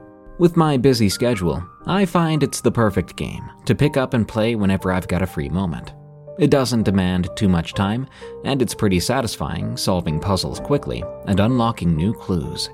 With 0.41 0.57
my 0.57 0.75
busy 0.75 1.07
schedule, 1.07 1.63
I 1.85 2.03
find 2.03 2.41
it's 2.41 2.61
the 2.61 2.71
perfect 2.71 3.15
game 3.15 3.47
to 3.65 3.75
pick 3.75 3.95
up 3.95 4.15
and 4.15 4.27
play 4.27 4.55
whenever 4.55 4.91
I've 4.91 5.07
got 5.07 5.21
a 5.21 5.27
free 5.27 5.49
moment. 5.49 5.93
It 6.39 6.49
doesn't 6.49 6.81
demand 6.81 7.29
too 7.35 7.47
much 7.47 7.75
time, 7.75 8.07
and 8.43 8.59
it's 8.59 8.73
pretty 8.73 8.99
satisfying 8.99 9.77
solving 9.77 10.19
puzzles 10.19 10.59
quickly 10.59 11.03
and 11.27 11.39
unlocking 11.39 11.95
new 11.95 12.11
clues. 12.11 12.71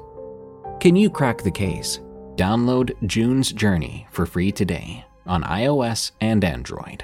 Can 0.79 0.95
you 0.95 1.09
crack 1.09 1.41
the 1.41 1.51
case? 1.51 1.99
Download 2.37 2.93
June's 3.05 3.51
Journey 3.51 4.07
for 4.11 4.25
free 4.25 4.53
today 4.53 5.03
on 5.25 5.43
iOS 5.43 6.11
and 6.21 6.45
Android. 6.45 7.03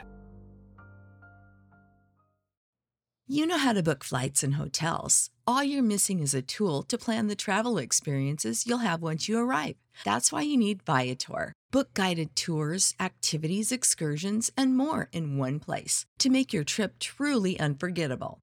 You 3.27 3.47
know 3.47 3.57
how 3.57 3.73
to 3.73 3.83
book 3.83 4.05
flights 4.05 4.43
and 4.43 4.53
hotels. 4.53 5.29
All 5.45 5.61
you're 5.61 5.83
missing 5.83 6.21
is 6.21 6.33
a 6.33 6.41
tool 6.41 6.83
to 6.83 6.97
plan 6.97 7.27
the 7.27 7.35
travel 7.35 7.77
experiences 7.77 8.65
you'll 8.65 8.77
have 8.77 9.01
once 9.01 9.27
you 9.27 9.37
arrive. 9.37 9.75
That's 10.05 10.31
why 10.31 10.41
you 10.41 10.57
need 10.57 10.83
Viator. 10.83 11.53
Book 11.71 11.93
guided 11.95 12.35
tours, 12.35 12.93
activities, 12.99 13.71
excursions, 13.71 14.51
and 14.55 14.77
more 14.77 15.09
in 15.11 15.37
one 15.37 15.59
place 15.59 16.05
to 16.19 16.29
make 16.29 16.53
your 16.53 16.63
trip 16.63 16.99
truly 16.99 17.59
unforgettable. 17.59 18.42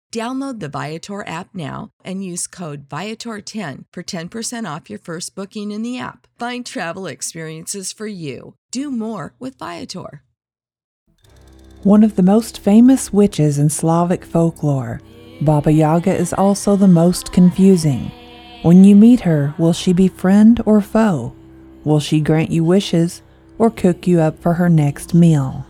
Download 0.11 0.59
the 0.59 0.67
Viator 0.67 1.25
app 1.25 1.55
now 1.55 1.91
and 2.03 2.23
use 2.23 2.45
code 2.45 2.89
Viator10 2.89 3.85
for 3.93 4.03
10% 4.03 4.75
off 4.75 4.89
your 4.89 4.99
first 4.99 5.35
booking 5.35 5.71
in 5.71 5.83
the 5.83 5.99
app. 5.99 6.27
Find 6.37 6.65
travel 6.65 7.07
experiences 7.07 7.93
for 7.93 8.07
you. 8.07 8.55
Do 8.71 8.91
more 8.91 9.35
with 9.39 9.57
Viator. 9.57 10.23
One 11.83 12.03
of 12.03 12.17
the 12.17 12.23
most 12.23 12.59
famous 12.59 13.13
witches 13.13 13.57
in 13.57 13.69
Slavic 13.69 14.25
folklore, 14.25 14.99
Baba 15.39 15.71
Yaga 15.71 16.13
is 16.13 16.33
also 16.33 16.75
the 16.75 16.89
most 16.89 17.31
confusing. 17.31 18.11
When 18.63 18.83
you 18.83 18.97
meet 18.97 19.21
her, 19.21 19.55
will 19.57 19.73
she 19.73 19.93
be 19.93 20.09
friend 20.09 20.61
or 20.65 20.81
foe? 20.81 21.33
Will 21.85 22.01
she 22.01 22.19
grant 22.19 22.51
you 22.51 22.65
wishes 22.65 23.21
or 23.57 23.71
cook 23.71 24.05
you 24.05 24.19
up 24.19 24.41
for 24.41 24.55
her 24.55 24.67
next 24.67 25.13
meal? 25.13 25.65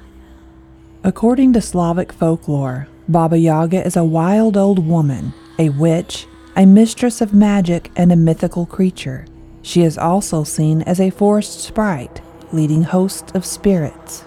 According 1.03 1.53
to 1.53 1.62
Slavic 1.62 2.12
folklore, 2.12 2.88
Baba 3.11 3.37
Yaga 3.37 3.85
is 3.85 3.97
a 3.97 4.05
wild 4.05 4.55
old 4.55 4.79
woman, 4.79 5.33
a 5.59 5.67
witch, 5.69 6.27
a 6.55 6.65
mistress 6.65 7.19
of 7.19 7.33
magic, 7.33 7.91
and 7.97 8.09
a 8.11 8.15
mythical 8.15 8.65
creature. 8.65 9.25
She 9.61 9.81
is 9.83 9.97
also 9.97 10.45
seen 10.45 10.81
as 10.83 11.01
a 11.01 11.09
forest 11.09 11.59
sprite, 11.59 12.21
leading 12.53 12.83
hosts 12.83 13.33
of 13.33 13.45
spirits. 13.45 14.23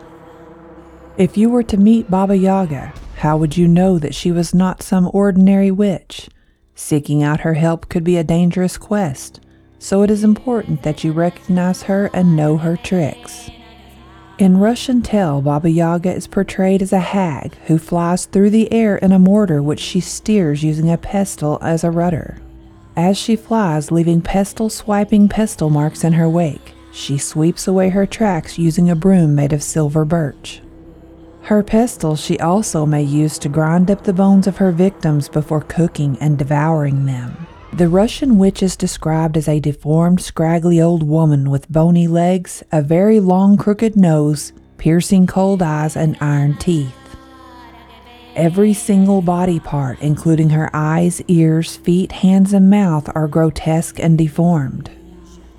If 1.17 1.37
you 1.39 1.49
were 1.49 1.63
to 1.63 1.79
meet 1.79 2.11
Baba 2.11 2.37
Yaga, 2.37 2.93
how 3.17 3.39
would 3.39 3.57
you 3.57 3.67
know 3.67 3.99
that 3.99 4.15
she 4.15 4.31
was 4.31 4.53
not 4.55 4.83
some 4.83 5.11
ordinary 5.15 5.71
witch? 5.71 6.29
Seeking 6.75 7.23
out 7.23 7.41
her 7.41 7.55
help 7.55 7.89
could 7.89 8.05
be 8.05 8.19
a 8.19 8.25
dangerous 8.25 8.77
quest, 8.77 9.41
so 9.79 10.03
it 10.03 10.11
is 10.11 10.25
important 10.25 10.83
that 10.83 11.05
you 11.05 11.13
recognize 11.13 11.85
her 11.85 12.11
and 12.13 12.37
know 12.37 12.59
her 12.59 12.77
tricks. 12.77 13.49
In 14.37 14.59
Russian 14.59 15.01
tale, 15.01 15.41
Baba 15.41 15.71
Yaga 15.71 16.13
is 16.13 16.27
portrayed 16.27 16.83
as 16.83 16.93
a 16.93 16.99
hag 16.99 17.55
who 17.67 17.79
flies 17.79 18.27
through 18.27 18.51
the 18.51 18.73
air 18.73 18.97
in 18.97 19.13
a 19.13 19.19
mortar 19.19 19.63
which 19.63 19.79
she 19.79 20.01
steers 20.01 20.65
using 20.65 20.91
a 20.91 20.99
pestle 20.99 21.57
as 21.63 21.85
a 21.85 21.91
rudder. 21.93 22.39
As 22.97 23.17
she 23.17 23.37
flies, 23.37 23.93
leaving 23.93 24.21
pestle 24.21 24.71
swiping 24.71 25.29
pestle 25.29 25.71
marks 25.71 26.03
in 26.03 26.15
her 26.15 26.29
wake, 26.29 26.75
she 26.91 27.17
sweeps 27.17 27.69
away 27.69 27.91
her 27.91 28.07
tracks 28.07 28.59
using 28.59 28.91
a 28.91 28.97
broom 28.97 29.37
made 29.37 29.53
of 29.53 29.63
silver 29.63 30.05
birch. 30.05 30.61
Her 31.43 31.63
pestle 31.63 32.17
she 32.17 32.37
also 32.41 32.85
may 32.85 33.05
use 33.05 33.39
to 33.39 33.49
grind 33.49 33.89
up 33.89 34.03
the 34.03 34.13
bones 34.13 34.49
of 34.49 34.57
her 34.57 34.73
victims 34.73 35.29
before 35.29 35.61
cooking 35.61 36.19
and 36.21 36.37
devouring 36.37 37.07
them. 37.07 37.47
The 37.77 37.89
Russian 37.89 38.39
witch 38.39 38.63
is 38.63 38.77
described 38.77 39.37
as 39.37 39.49
a 39.49 39.59
deformed, 39.59 40.21
scraggly 40.21 40.81
old 40.81 41.03
woman 41.03 41.51
with 41.51 41.73
bony 41.73 42.07
legs, 42.07 42.63
a 42.71 42.81
very 42.81 43.19
long, 43.19 43.57
crooked 43.57 43.97
nose, 43.97 44.53
piercing 44.79 45.27
cold 45.27 45.61
eyes, 45.61 45.97
and 45.97 46.17
iron 46.21 46.57
teeth. 46.57 46.95
Every 48.37 48.75
single 48.75 49.23
body 49.23 49.59
part, 49.59 50.01
including 50.01 50.51
her 50.51 50.71
eyes, 50.73 51.21
ears, 51.27 51.75
feet, 51.75 52.13
hands, 52.13 52.53
and 52.53 52.71
mouth, 52.71 53.11
are 53.13 53.27
grotesque 53.27 53.99
and 53.99 54.17
deformed. 54.17 54.89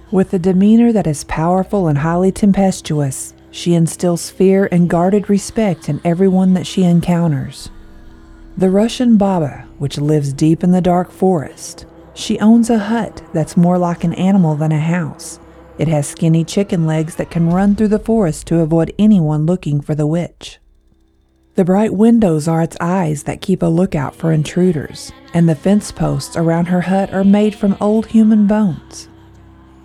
With 0.09 0.33
a 0.33 0.39
demeanor 0.39 0.93
that 0.93 1.07
is 1.07 1.25
powerful 1.25 1.89
and 1.89 1.97
highly 1.97 2.31
tempestuous, 2.31 3.33
she 3.51 3.73
instills 3.73 4.29
fear 4.29 4.69
and 4.71 4.89
guarded 4.89 5.29
respect 5.29 5.89
in 5.89 5.99
everyone 6.05 6.53
that 6.53 6.65
she 6.65 6.85
encounters. 6.85 7.69
The 8.55 8.69
Russian 8.69 9.17
Baba, 9.17 9.67
which 9.79 9.97
lives 9.97 10.31
deep 10.31 10.63
in 10.63 10.71
the 10.71 10.79
dark 10.79 11.11
forest. 11.11 11.85
She 12.15 12.39
owns 12.39 12.69
a 12.69 12.79
hut 12.79 13.21
that's 13.33 13.57
more 13.57 13.77
like 13.77 14.03
an 14.03 14.13
animal 14.13 14.55
than 14.55 14.71
a 14.71 14.79
house. 14.79 15.39
It 15.77 15.89
has 15.89 16.07
skinny 16.07 16.45
chicken 16.45 16.87
legs 16.87 17.15
that 17.15 17.29
can 17.29 17.51
run 17.51 17.75
through 17.75 17.89
the 17.89 17.99
forest 17.99 18.47
to 18.47 18.61
avoid 18.61 18.95
anyone 18.97 19.45
looking 19.45 19.81
for 19.81 19.93
the 19.93 20.07
witch. 20.07 20.59
The 21.55 21.65
bright 21.65 21.93
windows 21.93 22.47
are 22.47 22.61
its 22.61 22.77
eyes 22.79 23.23
that 23.23 23.41
keep 23.41 23.61
a 23.61 23.67
lookout 23.67 24.15
for 24.15 24.31
intruders, 24.31 25.11
and 25.33 25.47
the 25.47 25.55
fence 25.55 25.91
posts 25.91 26.37
around 26.37 26.65
her 26.67 26.81
hut 26.81 27.13
are 27.13 27.23
made 27.25 27.53
from 27.53 27.77
old 27.81 28.07
human 28.07 28.47
bones. 28.47 29.09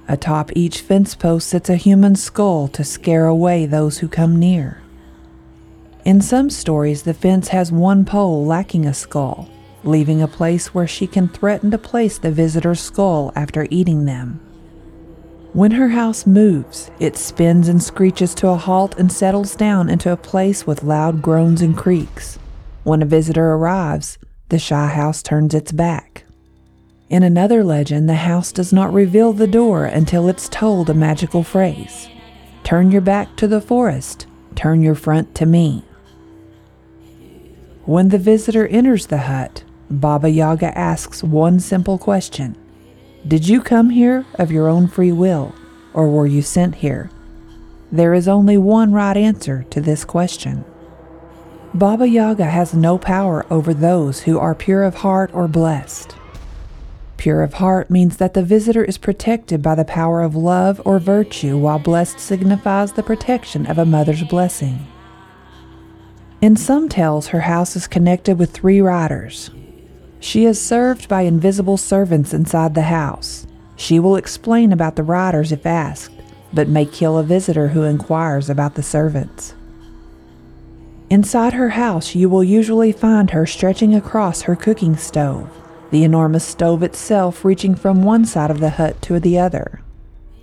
Atop 0.08 0.50
each 0.56 0.80
fence 0.80 1.16
post 1.16 1.48
sits 1.48 1.68
a 1.68 1.76
human 1.76 2.14
skull 2.16 2.68
to 2.68 2.84
scare 2.84 3.26
away 3.26 3.66
those 3.66 3.98
who 3.98 4.08
come 4.08 4.36
near. 4.36 4.82
In 6.04 6.20
some 6.20 6.50
stories, 6.50 7.02
the 7.02 7.14
fence 7.14 7.48
has 7.48 7.70
one 7.70 8.04
pole 8.04 8.44
lacking 8.44 8.86
a 8.86 8.94
skull, 8.94 9.48
leaving 9.84 10.20
a 10.22 10.28
place 10.28 10.74
where 10.74 10.86
she 10.86 11.06
can 11.06 11.28
threaten 11.28 11.70
to 11.70 11.78
place 11.78 12.18
the 12.18 12.30
visitor's 12.30 12.80
skull 12.80 13.32
after 13.34 13.66
eating 13.70 14.04
them. 14.04 14.40
When 15.52 15.72
her 15.72 15.88
house 15.88 16.26
moves, 16.26 16.90
it 17.00 17.16
spins 17.16 17.66
and 17.66 17.82
screeches 17.82 18.34
to 18.36 18.48
a 18.48 18.56
halt 18.56 18.96
and 18.98 19.10
settles 19.10 19.56
down 19.56 19.88
into 19.88 20.12
a 20.12 20.16
place 20.16 20.66
with 20.66 20.84
loud 20.84 21.22
groans 21.22 21.60
and 21.60 21.76
creaks. 21.76 22.38
When 22.84 23.02
a 23.02 23.06
visitor 23.06 23.54
arrives, 23.54 24.16
the 24.48 24.58
shy 24.58 24.86
house 24.86 25.22
turns 25.22 25.54
its 25.54 25.72
back. 25.72 26.24
In 27.08 27.24
another 27.24 27.64
legend, 27.64 28.08
the 28.08 28.14
house 28.14 28.52
does 28.52 28.72
not 28.72 28.92
reveal 28.92 29.32
the 29.32 29.48
door 29.48 29.84
until 29.84 30.28
it's 30.28 30.48
told 30.48 30.88
a 30.88 30.94
magical 30.94 31.42
phrase 31.42 32.08
Turn 32.62 32.92
your 32.92 33.00
back 33.00 33.36
to 33.36 33.48
the 33.48 33.60
forest, 33.60 34.28
turn 34.54 34.80
your 34.80 34.94
front 34.94 35.34
to 35.34 35.46
me. 35.46 35.84
When 37.84 38.10
the 38.10 38.18
visitor 38.18 38.68
enters 38.68 39.06
the 39.06 39.18
hut, 39.18 39.64
Baba 39.90 40.30
Yaga 40.30 40.76
asks 40.78 41.20
one 41.20 41.58
simple 41.58 41.98
question 41.98 42.56
Did 43.26 43.48
you 43.48 43.60
come 43.60 43.90
here 43.90 44.24
of 44.34 44.52
your 44.52 44.68
own 44.68 44.86
free 44.86 45.10
will, 45.10 45.52
or 45.92 46.08
were 46.08 46.28
you 46.28 46.42
sent 46.42 46.76
here? 46.76 47.10
There 47.90 48.14
is 48.14 48.28
only 48.28 48.56
one 48.56 48.92
right 48.92 49.16
answer 49.16 49.66
to 49.70 49.80
this 49.80 50.04
question. 50.04 50.64
Baba 51.74 52.06
Yaga 52.06 52.44
has 52.44 52.72
no 52.72 52.98
power 52.98 53.44
over 53.50 53.74
those 53.74 54.20
who 54.20 54.38
are 54.38 54.54
pure 54.54 54.84
of 54.84 54.96
heart 54.96 55.30
or 55.34 55.48
blessed. 55.48 56.14
Pure 57.16 57.42
of 57.42 57.54
heart 57.54 57.90
means 57.90 58.18
that 58.18 58.34
the 58.34 58.44
visitor 58.44 58.84
is 58.84 58.96
protected 58.96 59.60
by 59.60 59.74
the 59.74 59.84
power 59.84 60.22
of 60.22 60.36
love 60.36 60.80
or 60.84 61.00
virtue, 61.00 61.58
while 61.58 61.80
blessed 61.80 62.20
signifies 62.20 62.92
the 62.92 63.02
protection 63.02 63.66
of 63.66 63.76
a 63.76 63.84
mother's 63.84 64.22
blessing. 64.22 64.86
In 66.40 66.54
some 66.54 66.88
tales, 66.88 67.26
her 67.28 67.40
house 67.40 67.74
is 67.74 67.88
connected 67.88 68.38
with 68.38 68.52
three 68.52 68.80
riders. 68.80 69.50
She 70.20 70.44
is 70.44 70.60
served 70.60 71.08
by 71.08 71.22
invisible 71.22 71.76
servants 71.76 72.32
inside 72.32 72.74
the 72.74 72.82
house. 72.82 73.46
She 73.76 73.98
will 73.98 74.16
explain 74.16 74.72
about 74.72 74.96
the 74.96 75.02
riders 75.02 75.50
if 75.50 75.66
asked, 75.66 76.14
but 76.52 76.68
may 76.68 76.84
kill 76.84 77.18
a 77.18 77.22
visitor 77.22 77.68
who 77.68 77.82
inquires 77.82 78.48
about 78.48 78.74
the 78.74 78.82
servants. 78.82 79.54
Inside 81.08 81.54
her 81.54 81.70
house, 81.70 82.14
you 82.14 82.28
will 82.28 82.44
usually 82.44 82.92
find 82.92 83.30
her 83.30 83.46
stretching 83.46 83.94
across 83.94 84.42
her 84.42 84.54
cooking 84.54 84.96
stove 84.96 85.48
the 85.90 86.04
enormous 86.04 86.44
stove 86.44 86.82
itself 86.82 87.44
reaching 87.44 87.74
from 87.74 88.02
one 88.02 88.24
side 88.24 88.50
of 88.50 88.60
the 88.60 88.70
hut 88.70 89.00
to 89.02 89.18
the 89.20 89.38
other. 89.38 89.80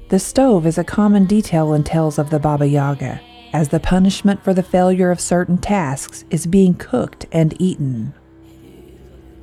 The 0.10 0.20
stove 0.20 0.66
is 0.66 0.78
a 0.78 0.84
common 0.84 1.26
detail 1.26 1.74
in 1.74 1.84
tales 1.84 2.20
of 2.20 2.30
the 2.30 2.40
Baba 2.40 2.68
Yaga, 2.68 3.22
as 3.54 3.70
the 3.70 3.80
punishment 3.80 4.44
for 4.44 4.54
the 4.54 4.64
failure 4.64 5.10
of 5.10 5.20
certain 5.20 5.58
tasks 5.58 6.26
is 6.30 6.46
being 6.46 6.74
cooked 6.74 7.26
and 7.32 7.60
eaten. 7.62 8.14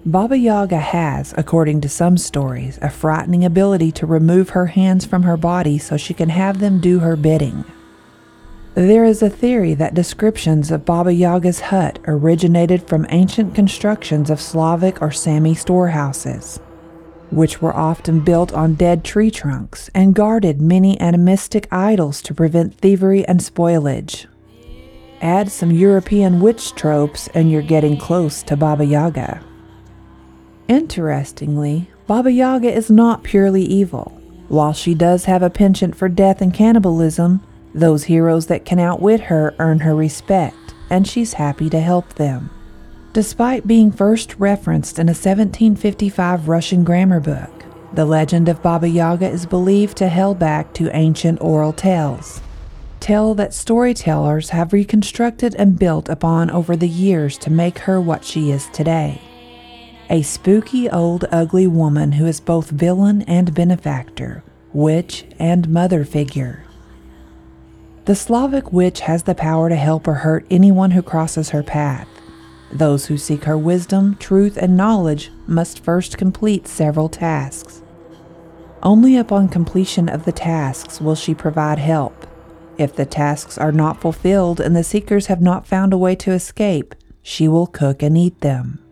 Baba 0.07 0.37
Yaga 0.37 0.81
has, 0.81 1.33
according 1.39 1.81
to 1.81 1.89
some 1.89 2.19
stories, 2.19 2.79
a 2.83 2.91
frightening 2.91 3.43
ability 3.43 3.91
to 3.93 4.07
remove 4.07 4.51
her 4.51 4.67
hands 4.67 5.07
from 5.07 5.23
her 5.23 5.39
body 5.39 5.79
so 5.79 5.97
she 5.97 6.13
can 6.13 6.29
have 6.29 6.61
them 6.61 6.79
do 6.79 6.99
her 6.99 7.17
bidding. 7.17 7.65
There 8.75 9.07
is 9.07 9.23
a 9.23 9.31
theory 9.31 9.73
that 9.73 9.95
descriptions 9.95 10.71
of 10.71 10.85
Baba 10.85 11.15
Yaga's 11.15 11.61
hut 11.61 12.01
originated 12.07 12.87
from 12.87 13.07
ancient 13.09 13.55
constructions 13.55 14.29
of 14.29 14.43
Slavic 14.43 15.01
or 15.01 15.11
Sami 15.11 15.55
storehouses, 15.55 16.61
which 17.31 17.63
were 17.63 17.75
often 17.75 18.21
built 18.21 18.53
on 18.53 18.75
dead 18.75 19.05
tree 19.05 19.31
trunks 19.31 19.89
and 19.95 20.15
guarded 20.15 20.61
many 20.61 21.01
animistic 21.01 21.67
idols 21.73 22.21
to 22.23 22.35
prevent 22.35 22.75
thievery 22.75 23.27
and 23.27 23.41
spoilage. 23.41 24.27
Add 25.23 25.51
some 25.51 25.71
European 25.71 26.41
witch 26.41 26.75
tropes, 26.75 27.29
and 27.29 27.51
you're 27.51 27.63
getting 27.63 27.97
close 27.97 28.43
to 28.43 28.55
Baba 28.55 28.85
Yaga. 28.85 29.43
Interestingly, 30.69 31.91
Baba 32.07 32.33
Yaga 32.33 32.73
is 32.73 32.91
not 32.91 33.23
purely 33.23 33.63
evil. 33.63 34.19
While 34.49 34.73
she 34.73 34.95
does 34.95 35.27
have 35.27 35.43
a 35.43 35.51
penchant 35.51 35.97
for 35.97 36.09
death 36.09 36.41
and 36.41 36.55
cannibalism, 36.55 37.43
those 37.75 38.05
heroes 38.05 38.47
that 38.47 38.65
can 38.65 38.79
outwit 38.79 39.21
her 39.23 39.55
earn 39.59 39.81
her 39.81 39.95
respect, 39.95 40.75
and 40.91 41.07
she's 41.07 41.35
happy 41.35 41.69
to 41.71 41.81
help 41.81 42.15
them. 42.15 42.51
Despite 43.13 43.67
being 43.67 43.93
first 43.93 44.35
referenced 44.39 44.99
in 44.99 45.09
a 45.09 45.11
1755 45.11 46.49
Russian 46.49 46.83
grammar 46.85 47.21
book, 47.21 47.65
the 47.93 48.05
legend 48.05 48.49
of 48.49 48.63
Baba 48.63 48.89
Yaga 48.89 49.29
is 49.29 49.47
believed 49.47 49.97
to 49.99 50.09
hail 50.09 50.35
back 50.35 50.73
to 50.75 50.95
ancient 50.97 51.41
oral 51.41 51.73
tales. 51.73 52.41
Tale 53.01 53.35
that 53.35 53.53
storytellers 53.53 54.51
have 54.51 54.73
reconstructed 54.73 55.55
and 55.57 55.79
built 55.79 56.09
upon 56.09 56.51
over 56.51 56.75
the 56.75 56.89
years 56.89 57.37
to 57.39 57.53
make 57.53 57.81
her 57.81 58.01
what 58.01 58.25
she 58.25 58.51
is 58.51 58.69
today. 58.69 59.21
A 60.11 60.21
spooky 60.21 60.91
old 60.91 61.25
ugly 61.33 61.67
woman 61.67 62.13
who 62.13 62.27
is 62.27 62.39
both 62.39 62.69
villain 62.69 63.23
and 63.23 63.55
benefactor, 63.55 64.45
witch 64.75 65.25
and 65.39 65.69
mother 65.69 66.05
figure. 66.05 66.65
The 68.05 68.15
Slavic 68.15 68.71
witch 68.71 69.01
has 69.01 69.23
the 69.23 69.35
power 69.35 69.71
to 69.71 69.77
help 69.77 70.07
or 70.07 70.15
hurt 70.15 70.47
anyone 70.51 70.91
who 70.91 71.01
crosses 71.01 71.51
her 71.51 71.63
path. 71.63 72.07
Those 72.71 73.07
who 73.07 73.17
seek 73.17 73.45
her 73.45 73.57
wisdom, 73.57 74.17
truth, 74.17 74.59
and 74.59 74.77
knowledge 74.77 75.31
must 75.47 75.83
first 75.83 76.19
complete 76.19 76.69
several 76.69 77.09
tasks. 77.09 77.81
Only 78.83 79.17
upon 79.17 79.49
completion 79.49 80.11
of 80.11 80.27
the 80.27 80.33
tasks 80.33 81.01
will 81.01 81.15
she 81.15 81.35
provide 81.35 81.79
help. 81.79 82.27
If 82.77 82.95
the 82.95 83.07
tasks 83.07 83.57
are 83.57 83.73
not 83.73 84.03
fulfilled 84.03 84.61
and 84.61 84.77
the 84.77 84.85
seekers 84.85 85.27
have 85.27 85.41
not 85.41 85.67
found 85.67 85.95
a 85.95 85.99
way 85.99 86.15
to 86.17 86.33
escape, 86.33 86.95
she 87.23 87.49
will 87.49 87.67
cook 87.67 88.03
and 88.03 88.19
eat 88.19 88.43
them. 88.43 88.84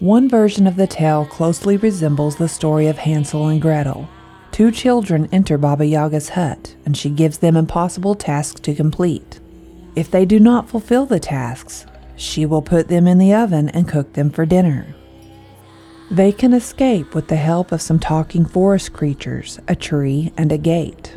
One 0.00 0.28
version 0.28 0.66
of 0.66 0.76
the 0.76 0.86
tale 0.86 1.26
closely 1.26 1.76
resembles 1.76 2.36
the 2.36 2.48
story 2.48 2.86
of 2.86 2.98
Hansel 2.98 3.48
and 3.48 3.60
Gretel, 3.60 4.08
Two 4.50 4.70
children 4.70 5.28
enter 5.30 5.56
Baba 5.56 5.86
Yaga's 5.86 6.30
hut, 6.30 6.74
and 6.84 6.96
she 6.96 7.08
gives 7.08 7.38
them 7.38 7.56
impossible 7.56 8.14
tasks 8.14 8.60
to 8.62 8.74
complete. 8.74 9.40
If 9.94 10.10
they 10.10 10.24
do 10.24 10.40
not 10.40 10.68
fulfill 10.68 11.06
the 11.06 11.20
tasks, 11.20 11.86
she 12.16 12.44
will 12.44 12.62
put 12.62 12.88
them 12.88 13.06
in 13.06 13.18
the 13.18 13.32
oven 13.32 13.68
and 13.68 13.88
cook 13.88 14.12
them 14.14 14.30
for 14.30 14.44
dinner. 14.44 14.94
They 16.10 16.32
can 16.32 16.52
escape 16.52 17.14
with 17.14 17.28
the 17.28 17.36
help 17.36 17.70
of 17.70 17.80
some 17.80 18.00
talking 18.00 18.44
forest 18.44 18.92
creatures, 18.92 19.60
a 19.68 19.76
tree, 19.76 20.32
and 20.36 20.50
a 20.50 20.58
gate. 20.58 21.16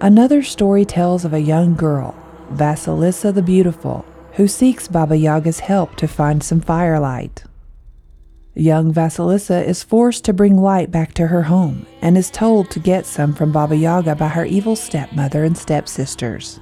Another 0.00 0.42
story 0.42 0.86
tells 0.86 1.24
of 1.24 1.34
a 1.34 1.40
young 1.40 1.74
girl, 1.74 2.14
Vasilisa 2.50 3.34
the 3.34 3.42
Beautiful, 3.42 4.04
who 4.32 4.48
seeks 4.48 4.88
Baba 4.88 5.16
Yaga's 5.16 5.60
help 5.60 5.96
to 5.96 6.08
find 6.08 6.42
some 6.42 6.60
firelight. 6.60 7.44
Young 8.54 8.92
Vasilisa 8.92 9.64
is 9.64 9.84
forced 9.84 10.24
to 10.24 10.32
bring 10.32 10.56
light 10.56 10.90
back 10.90 11.14
to 11.14 11.28
her 11.28 11.42
home 11.42 11.86
and 12.02 12.18
is 12.18 12.30
told 12.30 12.68
to 12.70 12.80
get 12.80 13.06
some 13.06 13.32
from 13.32 13.52
Baba 13.52 13.76
Yaga 13.76 14.16
by 14.16 14.26
her 14.26 14.44
evil 14.44 14.74
stepmother 14.74 15.44
and 15.44 15.56
stepsisters. 15.56 16.58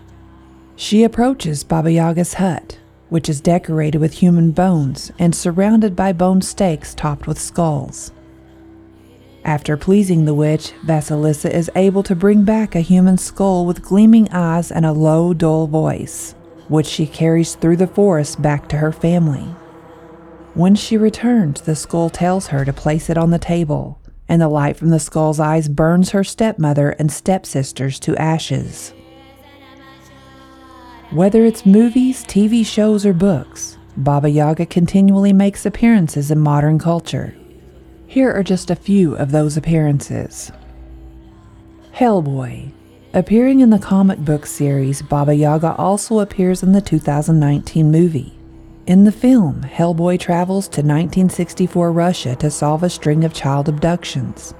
She 0.77 1.03
approaches 1.03 1.65
Baba 1.65 1.91
Yaga's 1.91 2.35
hut, 2.35 2.79
which 3.09 3.29
is 3.31 3.41
decorated 3.41 3.99
with 3.99 4.13
human 4.13 4.51
bones 4.51 5.11
and 5.19 5.35
surrounded 5.35 5.97
by 5.97 6.13
bone 6.13 6.43
stakes 6.43 6.95
topped 6.95 7.27
with 7.27 7.41
skulls. 7.41 8.13
After 9.43 9.79
pleasing 9.79 10.27
the 10.27 10.35
witch, 10.35 10.73
Vasilisa 10.85 11.51
is 11.51 11.71
able 11.75 12.03
to 12.03 12.15
bring 12.15 12.45
back 12.45 12.75
a 12.75 12.81
human 12.81 13.17
skull 13.17 13.65
with 13.65 13.81
gleaming 13.81 14.29
eyes 14.31 14.71
and 14.71 14.85
a 14.85 14.93
low, 14.93 15.33
dull 15.33 15.67
voice, 15.67 16.35
which 16.69 16.87
she 16.87 17.07
carries 17.07 17.55
through 17.55 17.79
the 17.79 17.87
forest 17.87 18.43
back 18.43 18.69
to 18.69 18.77
her 18.77 18.93
family. 18.93 19.49
When 20.55 20.75
she 20.75 20.97
returns, 20.97 21.61
the 21.61 21.77
skull 21.77 22.11
tells 22.11 22.49
her 22.49 22.65
to 22.65 22.73
place 22.73 23.11
it 23.11 23.19
on 23.19 23.31
the 23.31 23.39
table, 23.39 24.01
and 24.29 24.43
the 24.43 24.49
light 24.49 24.77
from 24.77 24.91
the 24.91 24.99
skull's 24.99 25.41
eyes 25.41 25.69
burns 25.69 26.11
her 26.11 26.25
stepmother 26.25 26.91
and 26.91 27.13
stepsisters 27.13 28.01
to 28.01 28.17
ashes. 28.17 28.93
Whether 31.11 31.45
it's 31.45 31.65
movies, 31.65 32.25
TV 32.25 32.67
shows, 32.67 33.07
or 33.07 33.15
books, 33.15 33.79
Baba 33.97 34.29
Yaga 34.29 34.67
continually 34.67 35.33
makes 35.33 35.65
appearances 35.65 36.31
in 36.31 36.39
modern 36.39 36.79
culture. 36.79 37.35
Here 38.07 38.31
are 38.33 38.43
just 38.43 38.71
a 38.71 38.77
few 38.77 39.17
of 39.17 39.31
those 39.33 39.57
appearances 39.57 40.53
Hellboy. 41.95 42.73
Appearing 43.13 43.61
in 43.61 43.71
the 43.71 43.79
comic 43.79 44.19
book 44.21 44.47
series, 44.47 45.03
Baba 45.03 45.35
Yaga 45.35 45.75
also 45.77 46.21
appears 46.21 46.63
in 46.63 46.73
the 46.73 46.81
2019 46.81 47.91
movie. 47.91 48.38
In 48.89 49.05
the 49.05 49.13
film, 49.13 49.65
Hellboy 49.65 50.19
travels 50.19 50.65
to 50.69 50.81
1964 50.81 51.93
Russia 51.93 52.35
to 52.37 52.51
solve 52.51 52.83
a 52.83 52.89
string 52.89 53.23
of 53.23 53.35
child 53.35 53.69
abductions. 53.69 54.55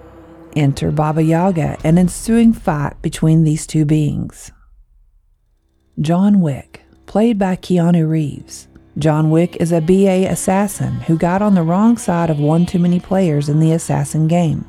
Enter 0.55 0.91
Baba 0.91 1.23
Yaga, 1.23 1.79
and 1.83 1.99
ensuing 1.99 2.53
fight 2.53 3.01
between 3.01 3.45
these 3.45 3.67
two 3.67 3.87
beings. 3.87 4.53
John 5.99 6.43
Wick, 6.43 6.83
played 7.07 7.39
by 7.39 7.57
Keanu 7.57 8.07
Reeves. 8.07 8.69
John 8.99 9.31
Wick 9.31 9.57
is 9.61 9.73
a 9.73 9.81
BA 9.81 10.31
assassin 10.31 10.97
who 11.07 11.17
got 11.17 11.41
on 11.41 11.55
the 11.55 11.63
wrong 11.63 11.97
side 11.97 12.29
of 12.29 12.39
one 12.39 12.67
too 12.67 12.79
many 12.79 13.01
players 13.01 13.49
in 13.49 13.61
the 13.61 13.73
assassin 13.73 14.29
game. 14.29 14.67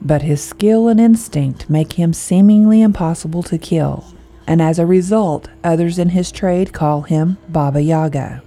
But 0.00 0.22
his 0.22 0.40
skill 0.40 0.86
and 0.86 1.00
instinct 1.00 1.68
make 1.68 1.94
him 1.94 2.12
seemingly 2.12 2.80
impossible 2.80 3.42
to 3.44 3.58
kill, 3.58 4.04
and 4.46 4.62
as 4.62 4.78
a 4.78 4.86
result, 4.86 5.48
others 5.64 5.98
in 5.98 6.10
his 6.10 6.30
trade 6.30 6.72
call 6.72 7.02
him 7.02 7.38
Baba 7.48 7.82
Yaga. 7.82 8.44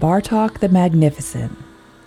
Bartok 0.00 0.60
the 0.60 0.70
Magnificent. 0.70 1.54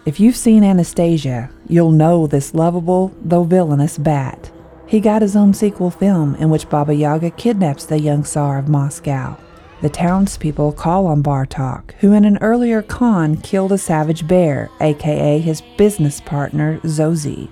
If 0.08 0.20
you've 0.20 0.36
seen 0.36 0.64
Anastasia, 0.64 1.52
you'll 1.70 1.92
know 1.92 2.26
this 2.26 2.56
lovable, 2.56 3.16
though 3.24 3.44
villainous 3.44 4.00
bat. 4.00 4.50
He 4.88 5.00
got 5.00 5.22
his 5.22 5.36
own 5.36 5.54
sequel 5.54 5.92
film 5.92 6.34
in 6.36 6.50
which 6.50 6.70
Baba 6.70 6.96
Yaga 6.96 7.30
kidnaps 7.30 7.86
the 7.86 8.00
young 8.00 8.24
Tsar 8.24 8.58
of 8.58 8.68
Moscow. 8.68 9.38
The 9.84 9.92
townspeople 9.92 10.72
call 10.72 11.06
on 11.06 11.22
Bartok, 11.22 11.92
who 12.00 12.14
in 12.14 12.26
an 12.26 12.40
earlier 12.40 12.82
con 12.82 13.38
killed 13.38 13.72
a 13.72 13.78
savage 13.78 14.28
bear, 14.28 14.72
aka 14.82 15.38
his 15.38 15.62
business 15.78 16.20
partner, 16.20 16.80
Zozi. 16.80 17.48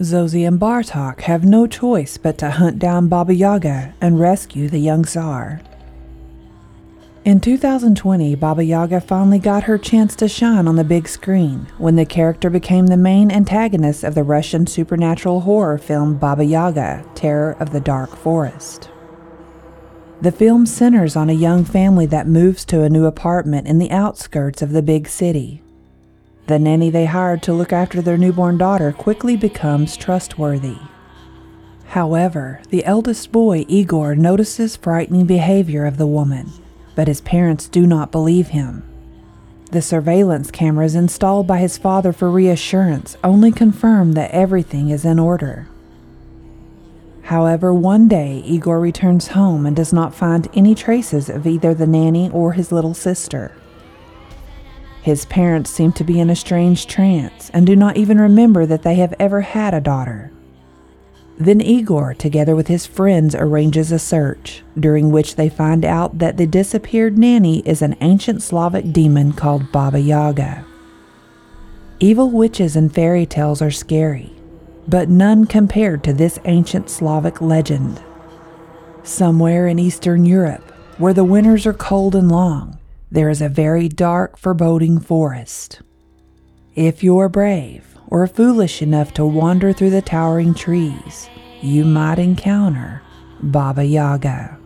Zozi 0.00 0.44
and 0.44 0.58
Bartok 0.58 1.20
have 1.20 1.44
no 1.44 1.68
choice 1.68 2.16
but 2.16 2.36
to 2.38 2.50
hunt 2.50 2.80
down 2.80 3.06
Baba 3.06 3.32
Yaga 3.32 3.94
and 4.00 4.18
rescue 4.18 4.68
the 4.68 4.80
young 4.80 5.04
Tsar. 5.04 5.60
In 7.24 7.40
2020, 7.40 8.34
Baba 8.34 8.62
Yaga 8.62 9.00
finally 9.00 9.38
got 9.38 9.62
her 9.62 9.78
chance 9.78 10.14
to 10.16 10.28
shine 10.28 10.68
on 10.68 10.76
the 10.76 10.84
big 10.84 11.08
screen 11.08 11.66
when 11.78 11.96
the 11.96 12.04
character 12.04 12.50
became 12.50 12.88
the 12.88 12.98
main 12.98 13.30
antagonist 13.30 14.04
of 14.04 14.14
the 14.14 14.22
Russian 14.22 14.66
supernatural 14.66 15.40
horror 15.40 15.78
film 15.78 16.18
Baba 16.18 16.44
Yaga 16.44 17.02
Terror 17.14 17.56
of 17.58 17.70
the 17.70 17.80
Dark 17.80 18.14
Forest. 18.14 18.90
The 20.20 20.32
film 20.32 20.66
centers 20.66 21.16
on 21.16 21.30
a 21.30 21.32
young 21.32 21.64
family 21.64 22.04
that 22.04 22.28
moves 22.28 22.62
to 22.66 22.82
a 22.82 22.90
new 22.90 23.06
apartment 23.06 23.66
in 23.66 23.78
the 23.78 23.90
outskirts 23.90 24.60
of 24.60 24.72
the 24.72 24.82
big 24.82 25.08
city. 25.08 25.62
The 26.46 26.58
nanny 26.58 26.90
they 26.90 27.06
hired 27.06 27.42
to 27.44 27.54
look 27.54 27.72
after 27.72 28.02
their 28.02 28.18
newborn 28.18 28.58
daughter 28.58 28.92
quickly 28.92 29.34
becomes 29.34 29.96
trustworthy. 29.96 30.76
However, 31.86 32.60
the 32.68 32.84
eldest 32.84 33.32
boy, 33.32 33.64
Igor, 33.66 34.14
notices 34.14 34.76
frightening 34.76 35.24
behavior 35.24 35.86
of 35.86 35.96
the 35.96 36.06
woman 36.06 36.52
but 36.94 37.08
his 37.08 37.20
parents 37.20 37.68
do 37.68 37.86
not 37.86 38.12
believe 38.12 38.48
him. 38.48 38.82
The 39.70 39.82
surveillance 39.82 40.50
cameras 40.50 40.94
installed 40.94 41.46
by 41.46 41.58
his 41.58 41.78
father 41.78 42.12
for 42.12 42.30
reassurance 42.30 43.16
only 43.24 43.50
confirm 43.50 44.12
that 44.12 44.30
everything 44.30 44.90
is 44.90 45.04
in 45.04 45.18
order. 45.18 45.68
However, 47.22 47.72
one 47.72 48.06
day 48.06 48.42
Igor 48.44 48.78
returns 48.78 49.28
home 49.28 49.64
and 49.64 49.74
does 49.74 49.92
not 49.92 50.14
find 50.14 50.46
any 50.54 50.74
traces 50.74 51.30
of 51.30 51.46
either 51.46 51.72
the 51.72 51.86
nanny 51.86 52.30
or 52.30 52.52
his 52.52 52.70
little 52.70 52.94
sister. 52.94 53.52
His 55.00 55.24
parents 55.24 55.70
seem 55.70 55.92
to 55.92 56.04
be 56.04 56.20
in 56.20 56.30
a 56.30 56.36
strange 56.36 56.86
trance 56.86 57.50
and 57.50 57.66
do 57.66 57.74
not 57.74 57.96
even 57.96 58.20
remember 58.20 58.66
that 58.66 58.82
they 58.82 58.96
have 58.96 59.14
ever 59.18 59.40
had 59.40 59.74
a 59.74 59.80
daughter. 59.80 60.30
Then 61.36 61.60
Igor, 61.60 62.14
together 62.14 62.54
with 62.54 62.68
his 62.68 62.86
friends, 62.86 63.34
arranges 63.34 63.90
a 63.90 63.98
search, 63.98 64.62
during 64.78 65.10
which 65.10 65.34
they 65.34 65.48
find 65.48 65.84
out 65.84 66.18
that 66.18 66.36
the 66.36 66.46
disappeared 66.46 67.18
nanny 67.18 67.58
is 67.60 67.82
an 67.82 67.96
ancient 68.00 68.42
Slavic 68.42 68.92
demon 68.92 69.32
called 69.32 69.72
Baba 69.72 69.98
Yaga. 69.98 70.64
Evil 71.98 72.30
witches 72.30 72.76
and 72.76 72.94
fairy 72.94 73.26
tales 73.26 73.60
are 73.60 73.70
scary, 73.70 74.32
but 74.86 75.08
none 75.08 75.46
compared 75.46 76.04
to 76.04 76.12
this 76.12 76.38
ancient 76.44 76.88
Slavic 76.88 77.40
legend. 77.40 78.00
Somewhere 79.02 79.66
in 79.66 79.78
Eastern 79.78 80.24
Europe, 80.24 80.70
where 80.98 81.14
the 81.14 81.24
winters 81.24 81.66
are 81.66 81.72
cold 81.72 82.14
and 82.14 82.30
long, 82.30 82.78
there 83.10 83.28
is 83.28 83.42
a 83.42 83.48
very 83.48 83.88
dark, 83.88 84.38
foreboding 84.38 85.00
forest. 85.00 85.80
If 86.74 87.02
you're 87.02 87.28
brave, 87.28 87.93
or 88.08 88.26
foolish 88.26 88.82
enough 88.82 89.12
to 89.14 89.24
wander 89.24 89.72
through 89.72 89.90
the 89.90 90.02
towering 90.02 90.54
trees, 90.54 91.28
you 91.60 91.84
might 91.84 92.18
encounter 92.18 93.02
Baba 93.40 93.84
Yaga. 93.84 94.58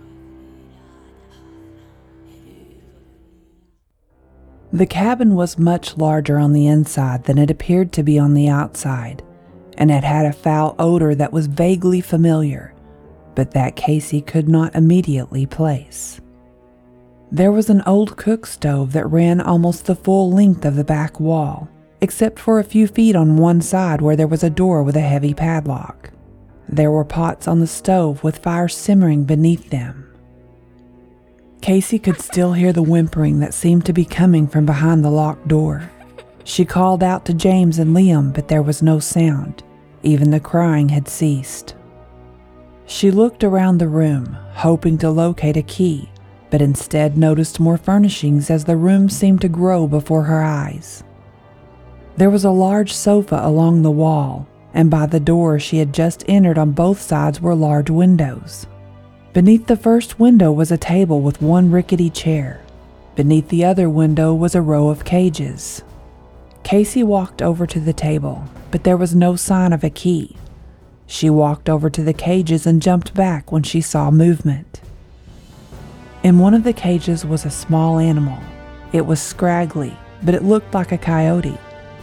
The 4.73 4.87
cabin 4.87 5.35
was 5.35 5.59
much 5.59 5.97
larger 5.97 6.39
on 6.39 6.53
the 6.53 6.67
inside 6.67 7.25
than 7.25 7.39
it 7.39 7.51
appeared 7.51 7.91
to 7.93 8.03
be 8.03 8.19
on 8.19 8.35
the 8.35 8.49
outside, 8.49 9.23
and 9.79 9.91
it 9.91 10.05
had 10.05 10.27
a 10.27 10.33
foul 10.33 10.75
odor 10.79 11.15
that 11.15 11.33
was 11.33 11.47
vaguely 11.47 12.03
familiar, 12.03 12.75
but 13.35 13.53
that 13.53 13.77
Casey 13.77 14.21
could 14.21 14.49
not 14.49 14.75
immediately 14.75 15.47
place. 15.47 16.21
There 17.33 17.53
was 17.53 17.71
an 17.71 17.83
old 17.87 18.17
cook 18.17 18.45
stove 18.45 18.93
that 18.93 19.11
ran 19.11 19.41
almost 19.41 19.87
the 19.87 19.95
full 19.95 20.31
length 20.31 20.65
of 20.65 20.77
the 20.77 20.85
back 20.85 21.19
wall, 21.19 21.69
except 22.01 22.39
for 22.39 22.59
a 22.59 22.65
few 22.65 22.87
feet 22.87 23.17
on 23.17 23.37
one 23.37 23.61
side 23.61 24.01
where 24.01 24.17
there 24.17 24.27
was 24.27 24.45
a 24.45 24.51
door 24.51 24.83
with 24.83 24.97
a 24.97 25.01
heavy 25.01 25.35
padlock. 25.35 26.11
There 26.69 26.91
were 26.91 27.05
pots 27.05 27.49
on 27.49 27.61
the 27.61 27.67
stove 27.67 28.23
with 28.23 28.39
fire 28.39 28.69
simmering 28.69 29.25
beneath 29.25 29.71
them. 29.71 30.05
Casey 31.61 31.99
could 31.99 32.21
still 32.21 32.53
hear 32.53 32.73
the 32.73 32.83
whimpering 32.83 33.41
that 33.41 33.55
seemed 33.55 33.85
to 33.87 33.93
be 33.93 34.05
coming 34.05 34.47
from 34.47 34.65
behind 34.65 35.05
the 35.05 35.11
locked 35.11 35.49
door. 35.49 35.91
She 36.45 36.65
called 36.65 37.03
out 37.03 37.25
to 37.27 37.35
James 37.35 37.79
and 37.79 37.95
Liam, 37.95 38.33
but 38.33 38.49
there 38.49 38.63
was 38.63 38.83
no 38.83 39.01
sound. 39.01 39.63
Even 40.03 40.31
the 40.31 40.41
crying 40.41 40.89
had 40.91 41.09
ceased. 41.09 41.75
She 42.87 43.11
looked 43.11 43.45
around 43.45 43.79
the 43.79 43.89
room, 43.89 44.37
hoping 44.53 44.97
to 44.99 45.11
locate 45.11 45.57
a 45.57 45.63
key, 45.63 46.11
but 46.51 46.63
instead 46.63 47.19
noticed 47.19 47.61
more 47.61 47.77
furnishings 47.77 48.51
as 48.51 48.65
the 48.65 48.77
room 48.77 49.11
seemed 49.11 49.43
to 49.43 49.49
grow 49.49 49.87
before 49.87 50.23
her 50.23 50.43
eyes. 50.43 51.03
There 52.19 52.31
was 52.31 52.45
a 52.45 52.51
large 52.51 52.93
sofa 52.93 53.39
along 53.45 53.83
the 53.83 53.93
wall, 53.93 54.49
and 54.75 54.91
by 54.91 55.07
the 55.07 55.21
door 55.21 55.61
she 55.61 55.79
had 55.79 55.95
just 55.95 56.25
entered 56.27 56.59
on 56.59 56.73
both 56.73 57.01
sides 57.01 57.41
were 57.41 57.55
large 57.55 57.91
windows. 57.91 58.67
Beneath 59.33 59.69
the 59.69 59.77
first 59.77 60.19
window 60.19 60.51
was 60.51 60.73
a 60.73 60.77
table 60.77 61.21
with 61.21 61.41
one 61.41 61.71
rickety 61.71 62.11
chair. 62.11 62.61
Beneath 63.15 63.51
the 63.51 63.65
other 63.65 63.89
window 63.89 64.35
was 64.35 64.57
a 64.57 64.61
row 64.61 64.89
of 64.89 65.05
cages. 65.05 65.85
Casey 66.65 67.05
walked 67.05 67.41
over 67.41 67.69
to 67.69 67.79
the 67.79 67.93
table, 67.93 68.43
but 68.73 68.83
there 68.83 68.97
was 68.97 69.15
no 69.15 69.37
sign 69.37 69.73
of 69.73 69.85
a 69.85 69.89
key. 69.89 70.37
She 71.07 71.31
walked 71.31 71.69
over 71.69 71.89
to 71.89 72.03
the 72.03 72.13
cages 72.13 72.67
and 72.67 72.83
jumped 72.83 73.15
back 73.15 73.53
when 73.53 73.63
she 73.63 73.81
saw 73.81 74.11
movement. 74.11 74.81
In 76.25 76.41
one 76.41 76.55
of 76.55 76.65
the 76.65 76.73
cages 76.73 77.25
was 77.25 77.45
a 77.45 77.51
small 77.51 78.01
animal. 78.01 78.41
It 78.93 79.07
was 79.07 79.23
scraggly, 79.23 79.97
but 80.25 80.35
it 80.35 80.43
looked 80.43 80.75
like 80.75 80.91
a 80.91 80.99
coyote 80.99 81.57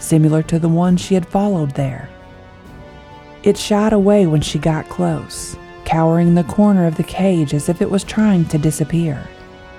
similar 0.05 0.43
to 0.43 0.59
the 0.59 0.69
one 0.69 0.97
she 0.97 1.15
had 1.15 1.27
followed 1.27 1.71
there. 1.71 2.09
It 3.43 3.57
shied 3.57 3.93
away 3.93 4.27
when 4.27 4.41
she 4.41 4.57
got 4.57 4.89
close, 4.89 5.55
cowering 5.83 6.29
in 6.29 6.35
the 6.35 6.43
corner 6.43 6.87
of 6.87 6.95
the 6.95 7.03
cage 7.03 7.53
as 7.53 7.69
if 7.69 7.81
it 7.81 7.89
was 7.89 8.03
trying 8.03 8.45
to 8.45 8.57
disappear. 8.57 9.27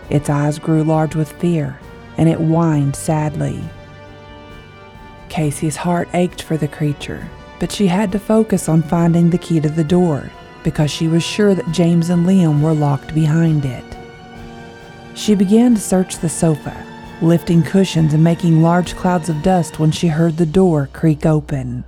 Its 0.09 0.31
eyes 0.31 0.59
grew 0.59 0.85
large 0.85 1.17
with 1.17 1.33
fear, 1.41 1.79
and 2.17 2.29
it 2.29 2.39
whined 2.39 2.95
sadly. 2.95 3.62
Casey's 5.29 5.77
heart 5.77 6.09
ached 6.15 6.43
for 6.43 6.57
the 6.57 6.69
creature, 6.69 7.29
but 7.59 7.73
she 7.73 7.87
had 7.87 8.12
to 8.12 8.19
focus 8.19 8.69
on 8.69 8.83
finding 8.83 9.31
the 9.31 9.39
key 9.39 9.61
to 9.61 9.69
the 9.69 9.85
door 9.85 10.31
because 10.62 10.91
she 10.91 11.09
was 11.09 11.23
sure 11.23 11.55
that 11.55 11.73
James 11.73 12.11
and 12.11 12.27
Liam 12.27 12.61
were 12.61 12.73
locked 12.73 13.15
behind 13.15 13.65
it. 13.65 13.85
She 15.15 15.35
began 15.35 15.75
to 15.75 15.81
search 15.81 16.19
the 16.19 16.29
sofa, 16.29 16.86
lifting 17.22 17.62
cushions 17.62 18.12
and 18.12 18.22
making 18.22 18.62
large 18.62 18.94
clouds 18.94 19.29
of 19.29 19.42
dust 19.42 19.79
when 19.79 19.90
she 19.90 20.09
heard 20.09 20.37
the 20.37 20.46
door 20.46 20.88
creak 20.92 21.24
open. 21.24 21.85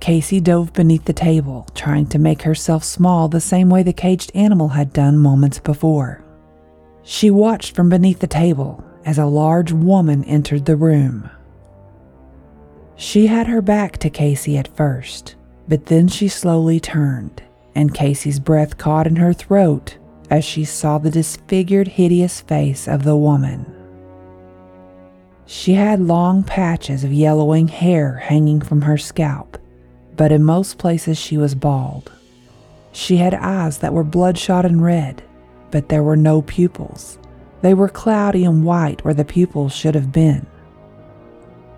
Casey 0.00 0.40
dove 0.40 0.72
beneath 0.72 1.04
the 1.04 1.12
table, 1.12 1.66
trying 1.74 2.06
to 2.08 2.18
make 2.18 2.42
herself 2.42 2.84
small 2.84 3.28
the 3.28 3.40
same 3.40 3.70
way 3.70 3.82
the 3.82 3.92
caged 3.92 4.30
animal 4.34 4.68
had 4.68 4.92
done 4.92 5.16
moments 5.16 5.58
before. 5.58 6.22
She 7.02 7.30
watched 7.30 7.74
from 7.74 7.88
beneath 7.88 8.20
the 8.20 8.26
table 8.26 8.84
as 9.04 9.18
a 9.18 9.26
large 9.26 9.72
woman 9.72 10.24
entered 10.24 10.66
the 10.66 10.76
room. 10.76 11.30
She 12.96 13.26
had 13.26 13.46
her 13.46 13.62
back 13.62 13.98
to 13.98 14.10
Casey 14.10 14.58
at 14.58 14.76
first, 14.76 15.36
but 15.68 15.86
then 15.86 16.08
she 16.08 16.28
slowly 16.28 16.80
turned, 16.80 17.42
and 17.74 17.94
Casey's 17.94 18.38
breath 18.38 18.78
caught 18.78 19.06
in 19.06 19.16
her 19.16 19.32
throat 19.32 19.96
as 20.30 20.44
she 20.44 20.64
saw 20.64 20.98
the 20.98 21.10
disfigured, 21.10 21.88
hideous 21.88 22.40
face 22.40 22.88
of 22.88 23.04
the 23.04 23.16
woman. 23.16 23.75
She 25.46 25.74
had 25.74 26.00
long 26.00 26.42
patches 26.42 27.04
of 27.04 27.12
yellowing 27.12 27.68
hair 27.68 28.16
hanging 28.16 28.60
from 28.60 28.82
her 28.82 28.98
scalp, 28.98 29.56
but 30.16 30.32
in 30.32 30.42
most 30.42 30.76
places 30.76 31.18
she 31.18 31.38
was 31.38 31.54
bald. 31.54 32.10
She 32.90 33.18
had 33.18 33.34
eyes 33.34 33.78
that 33.78 33.92
were 33.92 34.02
bloodshot 34.02 34.64
and 34.64 34.82
red, 34.82 35.22
but 35.70 35.88
there 35.88 36.02
were 36.02 36.16
no 36.16 36.42
pupils, 36.42 37.18
They 37.62 37.74
were 37.74 37.88
cloudy 37.88 38.44
and 38.44 38.64
white 38.64 39.04
where 39.04 39.14
the 39.14 39.24
pupils 39.24 39.72
should 39.72 39.94
have 39.94 40.12
been. 40.12 40.46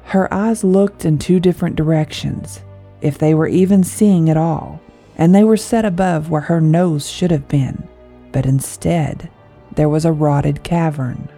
Her 0.04 0.32
eyes 0.32 0.64
looked 0.64 1.04
in 1.04 1.18
two 1.18 1.38
different 1.40 1.76
directions, 1.76 2.62
if 3.00 3.18
they 3.18 3.34
were 3.34 3.46
even 3.48 3.84
seeing 3.84 4.28
at 4.30 4.36
all, 4.36 4.80
and 5.16 5.34
they 5.34 5.44
were 5.44 5.56
set 5.56 5.84
above 5.84 6.30
where 6.30 6.42
her 6.42 6.60
nose 6.60 7.08
should 7.08 7.30
have 7.30 7.48
been, 7.48 7.86
but 8.32 8.46
instead, 8.46 9.28
there 9.74 9.88
was 9.88 10.04
a 10.04 10.12
rotted 10.12 10.62
cavern. 10.62 11.28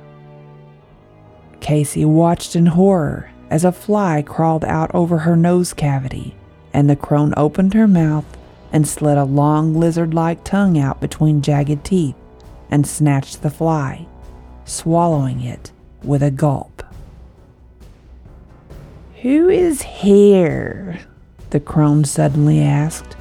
Casey 1.60 2.04
watched 2.04 2.56
in 2.56 2.66
horror 2.66 3.30
as 3.50 3.64
a 3.64 3.72
fly 3.72 4.22
crawled 4.22 4.64
out 4.64 4.90
over 4.94 5.18
her 5.18 5.36
nose 5.36 5.72
cavity, 5.72 6.34
and 6.72 6.88
the 6.88 6.96
crone 6.96 7.34
opened 7.36 7.74
her 7.74 7.88
mouth 7.88 8.24
and 8.72 8.86
slid 8.86 9.18
a 9.18 9.24
long 9.24 9.74
lizard 9.74 10.14
like 10.14 10.44
tongue 10.44 10.78
out 10.78 11.00
between 11.00 11.42
jagged 11.42 11.84
teeth 11.84 12.14
and 12.70 12.86
snatched 12.86 13.42
the 13.42 13.50
fly, 13.50 14.06
swallowing 14.64 15.40
it 15.40 15.72
with 16.02 16.22
a 16.22 16.30
gulp. 16.30 16.82
Who 19.22 19.48
is 19.48 19.82
here? 19.82 21.00
the 21.50 21.60
crone 21.60 22.04
suddenly 22.04 22.62
asked. 22.62 23.16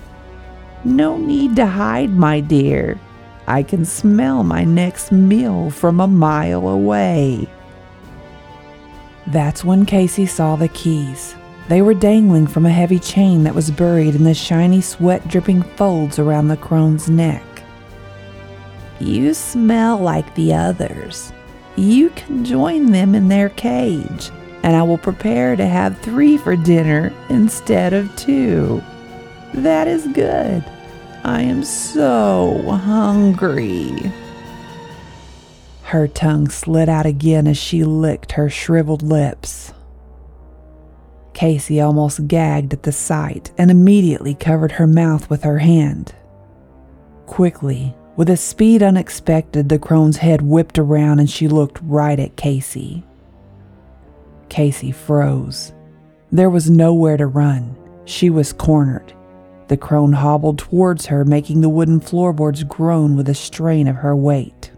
No 0.85 1.17
need 1.17 1.55
to 1.57 1.65
hide, 1.65 2.11
my 2.11 2.39
dear. 2.39 2.99
I 3.47 3.63
can 3.63 3.83
smell 3.83 4.43
my 4.43 4.63
next 4.63 5.11
meal 5.11 5.71
from 5.71 5.99
a 5.99 6.07
mile 6.07 6.67
away. 6.67 7.47
That's 9.27 9.63
when 9.63 9.85
Casey 9.85 10.25
saw 10.25 10.55
the 10.55 10.69
keys. 10.69 11.35
They 11.67 11.81
were 11.83 11.93
dangling 11.93 12.47
from 12.47 12.65
a 12.65 12.71
heavy 12.71 12.97
chain 12.97 13.43
that 13.43 13.53
was 13.53 13.69
buried 13.69 14.15
in 14.15 14.23
the 14.23 14.33
shiny, 14.33 14.81
sweat 14.81 15.27
dripping 15.27 15.61
folds 15.61 16.17
around 16.17 16.47
the 16.47 16.57
crone's 16.57 17.09
neck. 17.09 17.43
You 18.99 19.33
smell 19.33 19.97
like 19.97 20.33
the 20.35 20.53
others. 20.53 21.31
You 21.75 22.09
can 22.09 22.43
join 22.43 22.91
them 22.91 23.13
in 23.13 23.27
their 23.27 23.49
cage, 23.49 24.31
and 24.63 24.75
I 24.75 24.83
will 24.83 24.97
prepare 24.97 25.55
to 25.55 25.65
have 25.65 25.99
three 25.99 26.37
for 26.37 26.55
dinner 26.55 27.13
instead 27.29 27.93
of 27.93 28.13
two. 28.15 28.81
That 29.53 29.87
is 29.87 30.07
good. 30.07 30.65
I 31.23 31.41
am 31.41 31.63
so 31.63 32.61
hungry. 32.83 34.11
Her 35.89 36.07
tongue 36.07 36.49
slid 36.49 36.87
out 36.87 37.07
again 37.07 37.47
as 37.47 37.57
she 37.57 37.83
licked 37.83 38.33
her 38.33 38.47
shriveled 38.47 39.01
lips. 39.01 39.73
Casey 41.33 41.81
almost 41.81 42.27
gagged 42.27 42.73
at 42.73 42.83
the 42.83 42.91
sight 42.91 43.49
and 43.57 43.71
immediately 43.71 44.35
covered 44.35 44.73
her 44.73 44.85
mouth 44.85 45.27
with 45.31 45.41
her 45.41 45.57
hand. 45.57 46.13
Quickly, 47.25 47.95
with 48.15 48.29
a 48.29 48.37
speed 48.37 48.83
unexpected, 48.83 49.67
the 49.67 49.79
crone's 49.79 50.17
head 50.17 50.43
whipped 50.43 50.77
around 50.77 51.17
and 51.17 51.27
she 51.27 51.47
looked 51.47 51.79
right 51.81 52.19
at 52.19 52.35
Casey. 52.35 53.03
Casey 54.47 54.91
froze. 54.91 55.73
There 56.31 56.51
was 56.51 56.69
nowhere 56.69 57.17
to 57.17 57.25
run. 57.25 57.75
She 58.05 58.29
was 58.29 58.53
cornered. 58.53 59.11
The 59.69 59.77
crone 59.77 60.13
hobbled 60.13 60.59
towards 60.59 61.07
her, 61.07 61.25
making 61.25 61.61
the 61.61 61.69
wooden 61.69 61.99
floorboards 61.99 62.63
groan 62.63 63.15
with 63.15 63.25
the 63.25 63.33
strain 63.33 63.87
of 63.87 63.95
her 63.95 64.15
weight. 64.15 64.69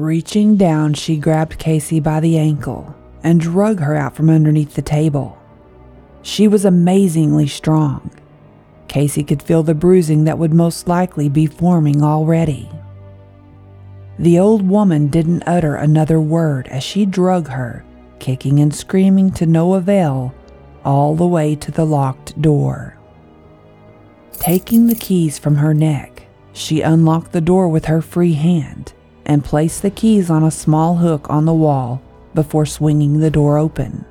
Reaching 0.00 0.56
down, 0.56 0.94
she 0.94 1.18
grabbed 1.18 1.58
Casey 1.58 2.00
by 2.00 2.20
the 2.20 2.38
ankle 2.38 2.96
and 3.22 3.38
drug 3.38 3.80
her 3.80 3.94
out 3.94 4.16
from 4.16 4.30
underneath 4.30 4.72
the 4.72 4.80
table. 4.80 5.36
She 6.22 6.48
was 6.48 6.64
amazingly 6.64 7.46
strong. 7.46 8.10
Casey 8.88 9.22
could 9.22 9.42
feel 9.42 9.62
the 9.62 9.74
bruising 9.74 10.24
that 10.24 10.38
would 10.38 10.54
most 10.54 10.88
likely 10.88 11.28
be 11.28 11.44
forming 11.44 12.02
already. 12.02 12.66
The 14.18 14.38
old 14.38 14.66
woman 14.66 15.08
didn't 15.08 15.42
utter 15.46 15.74
another 15.74 16.18
word 16.18 16.66
as 16.68 16.82
she 16.82 17.04
drug 17.04 17.48
her, 17.48 17.84
kicking 18.20 18.58
and 18.58 18.74
screaming 18.74 19.30
to 19.32 19.44
no 19.44 19.74
avail, 19.74 20.34
all 20.82 21.14
the 21.14 21.26
way 21.26 21.54
to 21.56 21.70
the 21.70 21.84
locked 21.84 22.40
door. 22.40 22.96
Taking 24.32 24.86
the 24.86 24.94
keys 24.94 25.38
from 25.38 25.56
her 25.56 25.74
neck, 25.74 26.22
she 26.54 26.80
unlocked 26.80 27.32
the 27.32 27.42
door 27.42 27.68
with 27.68 27.84
her 27.84 28.00
free 28.00 28.32
hand 28.32 28.94
and 29.30 29.44
placed 29.44 29.82
the 29.82 29.90
keys 29.90 30.28
on 30.28 30.42
a 30.42 30.50
small 30.50 30.96
hook 30.96 31.30
on 31.30 31.44
the 31.44 31.54
wall 31.54 32.02
before 32.34 32.66
swinging 32.66 33.20
the 33.20 33.30
door 33.30 33.58
open. 33.58 34.04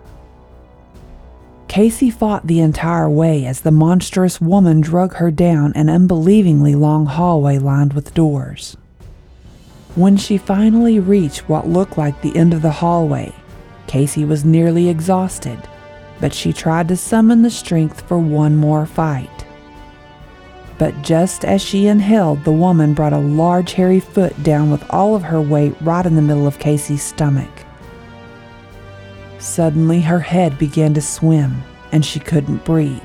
Casey 1.67 2.09
fought 2.09 2.47
the 2.47 2.61
entire 2.61 3.09
way 3.09 3.45
as 3.45 3.59
the 3.59 3.69
monstrous 3.69 4.39
woman 4.39 4.79
drug 4.79 5.15
her 5.15 5.29
down 5.29 5.73
an 5.73 5.89
unbelievingly 5.89 6.73
long 6.73 7.05
hallway 7.05 7.57
lined 7.57 7.91
with 7.91 8.13
doors. 8.13 8.77
When 9.93 10.15
she 10.15 10.37
finally 10.37 11.01
reached 11.01 11.49
what 11.49 11.67
looked 11.67 11.97
like 11.97 12.21
the 12.21 12.37
end 12.37 12.53
of 12.53 12.61
the 12.61 12.71
hallway, 12.71 13.33
Casey 13.87 14.23
was 14.23 14.45
nearly 14.45 14.87
exhausted, 14.87 15.59
but 16.21 16.33
she 16.33 16.53
tried 16.53 16.87
to 16.87 16.95
summon 16.95 17.41
the 17.41 17.49
strength 17.49 18.07
for 18.07 18.17
one 18.17 18.55
more 18.55 18.85
fight. 18.85 19.38
But 20.79 21.01
just 21.01 21.43
as 21.43 21.61
she 21.61 21.87
inhaled, 21.87 22.45
the 22.45 22.53
woman 22.53 22.93
brought 22.93 23.11
a 23.11 23.19
large 23.19 23.73
hairy 23.73 23.99
foot 23.99 24.41
down 24.43 24.71
with 24.71 24.89
all 24.89 25.13
of 25.13 25.23
her 25.23 25.41
weight 25.41 25.75
right 25.81 26.05
in 26.05 26.15
the 26.15 26.21
middle 26.21 26.47
of 26.47 26.57
Casey's 26.57 27.03
stomach. 27.03 27.51
Suddenly, 29.39 29.99
her 29.99 30.21
head 30.21 30.57
began 30.57 30.93
to 30.93 31.01
swim, 31.01 31.61
and 31.91 32.05
she 32.05 32.21
couldn't 32.21 32.63
breathe. 32.63 33.03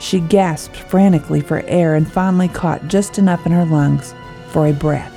She 0.00 0.18
gasped 0.18 0.74
frantically 0.74 1.40
for 1.40 1.60
air 1.66 1.94
and 1.94 2.10
finally 2.10 2.48
caught 2.48 2.88
just 2.88 3.18
enough 3.18 3.46
in 3.46 3.52
her 3.52 3.64
lungs 3.64 4.12
for 4.48 4.66
a 4.66 4.72
breath 4.72 5.16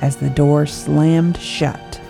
as 0.00 0.16
the 0.16 0.30
door 0.30 0.64
slammed 0.64 1.36
shut. 1.36 2.00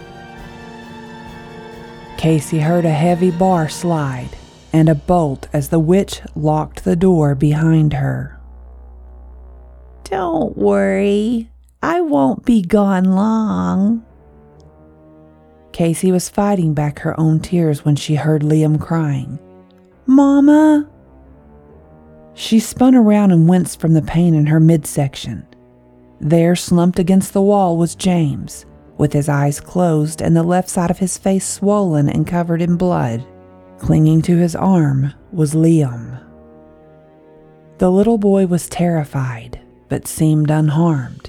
Casey 2.19 2.61
heard 2.61 2.85
a 2.85 2.91
heavy 2.91 3.33
bar 3.33 3.69
slide 3.69 4.31
and 4.73 4.89
a 4.89 4.95
bolt 4.95 5.49
as 5.53 5.71
the 5.71 5.81
witch 5.81 6.21
locked 6.37 6.85
the 6.85 6.95
door 6.95 7.35
behind 7.35 7.95
her. 7.95 8.39
Don't 10.13 10.59
worry, 10.59 11.49
I 11.83 12.03
won't 12.03 12.45
be 12.45 12.61
gone 12.61 13.05
long. 13.05 14.05
Casey 15.73 16.13
was 16.13 16.29
fighting 16.29 16.75
back 16.75 16.99
her 16.99 17.19
own 17.19 17.41
tears 17.41 17.83
when 17.83 17.97
she 17.97 18.17
heard 18.17 18.43
Liam 18.43 18.79
crying, 18.79 19.39
Mama! 20.05 20.87
She 22.35 22.61
spun 22.61 22.95
around 22.95 23.31
and 23.31 23.49
winced 23.49 23.81
from 23.81 23.95
the 23.95 24.03
pain 24.03 24.35
in 24.35 24.45
her 24.45 24.61
midsection. 24.61 25.47
There, 26.21 26.57
slumped 26.57 26.99
against 26.99 27.33
the 27.33 27.41
wall, 27.41 27.79
was 27.79 27.95
James, 27.95 28.67
with 28.99 29.15
his 29.15 29.31
eyes 29.31 29.61
closed 29.61 30.21
and 30.21 30.37
the 30.37 30.43
left 30.43 30.69
side 30.69 30.91
of 30.91 30.99
his 30.99 31.17
face 31.17 31.49
swollen 31.49 32.11
and 32.11 32.27
covered 32.27 32.61
in 32.61 32.77
blood. 32.77 33.25
Clinging 33.79 34.21
to 34.23 34.37
his 34.37 34.55
arm 34.55 35.15
was 35.33 35.55
Liam. 35.55 36.23
The 37.79 37.91
little 37.91 38.19
boy 38.19 38.45
was 38.45 38.69
terrified 38.69 39.62
but 39.93 40.09
seemed 40.09 40.51
unharmed. 40.51 41.29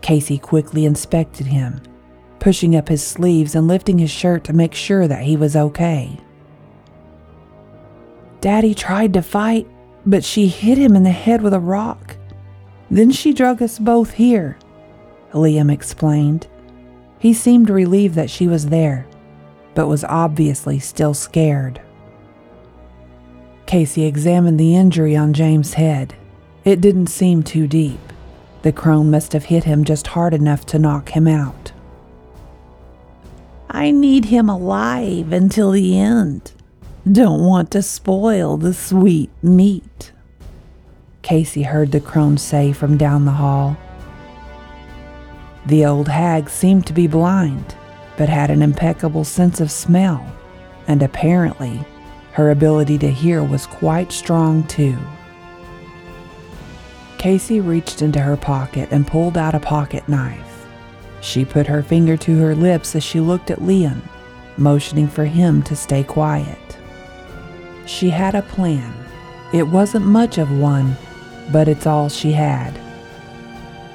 Casey 0.00 0.38
quickly 0.38 0.84
inspected 0.84 1.46
him, 1.46 1.80
pushing 2.38 2.76
up 2.76 2.88
his 2.88 3.04
sleeves 3.04 3.56
and 3.56 3.66
lifting 3.66 3.98
his 3.98 4.12
shirt 4.12 4.44
to 4.44 4.52
make 4.52 4.72
sure 4.72 5.08
that 5.08 5.24
he 5.24 5.36
was 5.36 5.56
okay. 5.56 6.16
Daddy 8.40 8.76
tried 8.76 9.12
to 9.14 9.22
fight, 9.22 9.66
but 10.06 10.22
she 10.22 10.46
hit 10.46 10.78
him 10.78 10.94
in 10.94 11.02
the 11.02 11.10
head 11.10 11.42
with 11.42 11.52
a 11.52 11.58
rock. 11.58 12.16
Then 12.92 13.10
she 13.10 13.32
drug 13.32 13.60
us 13.60 13.80
both 13.80 14.12
here, 14.12 14.56
Liam 15.32 15.68
explained. 15.68 16.46
He 17.18 17.34
seemed 17.34 17.68
relieved 17.68 18.14
that 18.14 18.30
she 18.30 18.46
was 18.46 18.68
there, 18.68 19.04
but 19.74 19.88
was 19.88 20.04
obviously 20.04 20.78
still 20.78 21.12
scared. 21.12 21.80
Casey 23.66 24.04
examined 24.04 24.60
the 24.60 24.76
injury 24.76 25.16
on 25.16 25.32
James' 25.32 25.74
head. 25.74 26.14
It 26.64 26.80
didn't 26.80 27.08
seem 27.08 27.42
too 27.42 27.66
deep. 27.66 28.00
The 28.62 28.72
crone 28.72 29.10
must 29.10 29.34
have 29.34 29.44
hit 29.44 29.64
him 29.64 29.84
just 29.84 30.06
hard 30.08 30.32
enough 30.32 30.64
to 30.66 30.78
knock 30.78 31.10
him 31.10 31.28
out. 31.28 31.72
I 33.68 33.90
need 33.90 34.26
him 34.26 34.48
alive 34.48 35.32
until 35.32 35.72
the 35.72 35.98
end. 35.98 36.52
Don't 37.10 37.44
want 37.44 37.70
to 37.72 37.82
spoil 37.82 38.56
the 38.56 38.72
sweet 38.72 39.30
meat. 39.42 40.12
Casey 41.20 41.64
heard 41.64 41.92
the 41.92 42.00
crone 42.00 42.38
say 42.38 42.72
from 42.72 42.96
down 42.96 43.26
the 43.26 43.32
hall. 43.32 43.76
The 45.66 45.84
old 45.84 46.08
hag 46.08 46.48
seemed 46.48 46.86
to 46.86 46.94
be 46.94 47.06
blind, 47.06 47.74
but 48.16 48.30
had 48.30 48.50
an 48.50 48.62
impeccable 48.62 49.24
sense 49.24 49.60
of 49.60 49.70
smell, 49.70 50.24
and 50.86 51.02
apparently 51.02 51.84
her 52.32 52.50
ability 52.50 52.96
to 52.98 53.10
hear 53.10 53.42
was 53.42 53.66
quite 53.66 54.12
strong 54.12 54.62
too. 54.64 54.96
Casey 57.24 57.58
reached 57.58 58.02
into 58.02 58.20
her 58.20 58.36
pocket 58.36 58.90
and 58.92 59.06
pulled 59.06 59.38
out 59.38 59.54
a 59.54 59.58
pocket 59.58 60.06
knife. 60.10 60.66
She 61.22 61.42
put 61.42 61.66
her 61.66 61.82
finger 61.82 62.18
to 62.18 62.38
her 62.38 62.54
lips 62.54 62.94
as 62.94 63.02
she 63.02 63.18
looked 63.18 63.50
at 63.50 63.60
Liam, 63.60 64.02
motioning 64.58 65.08
for 65.08 65.24
him 65.24 65.62
to 65.62 65.74
stay 65.74 66.04
quiet. 66.04 66.58
She 67.86 68.10
had 68.10 68.34
a 68.34 68.42
plan. 68.42 68.92
It 69.54 69.66
wasn't 69.66 70.04
much 70.04 70.36
of 70.36 70.58
one, 70.58 70.98
but 71.50 71.66
it's 71.66 71.86
all 71.86 72.10
she 72.10 72.32
had. 72.32 72.78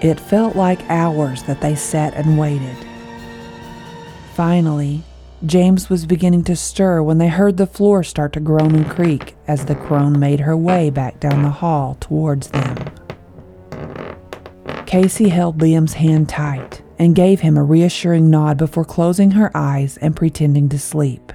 It 0.01 0.19
felt 0.19 0.55
like 0.55 0.89
hours 0.89 1.43
that 1.43 1.61
they 1.61 1.75
sat 1.75 2.15
and 2.15 2.35
waited, 2.35 2.77
Finally, 4.33 5.03
James 5.45 5.87
was 5.87 6.07
beginning 6.07 6.45
to 6.45 6.55
stir 6.55 7.03
when 7.03 7.19
they 7.19 7.27
heard 7.27 7.57
the 7.57 7.67
floor 7.67 8.01
start 8.01 8.33
to 8.33 8.39
groan 8.39 8.73
and 8.73 8.89
creak 8.89 9.35
as 9.47 9.65
the 9.65 9.75
crone 9.75 10.19
made 10.19 10.39
her 10.39 10.57
way 10.57 10.89
back 10.89 11.19
down 11.19 11.43
the 11.43 11.49
hall 11.49 11.95
towards 11.99 12.47
them. 12.47 12.89
Casey 14.89 15.30
held 15.30 15.60
Liam's 15.60 15.93
hand 15.93 16.28
tight 16.28 16.82
and 16.97 17.13
gave 17.13 17.41
him 17.41 17.58
a 17.58 17.63
reassuring 17.63 18.32
nod 18.32 18.58
before 18.58 18.84
closing 18.84 19.30
her 19.30 19.56
eyes 19.56 19.97
and 19.97 20.15
pretending 20.15 20.67
to 20.69 20.80
sleep. 20.80 21.32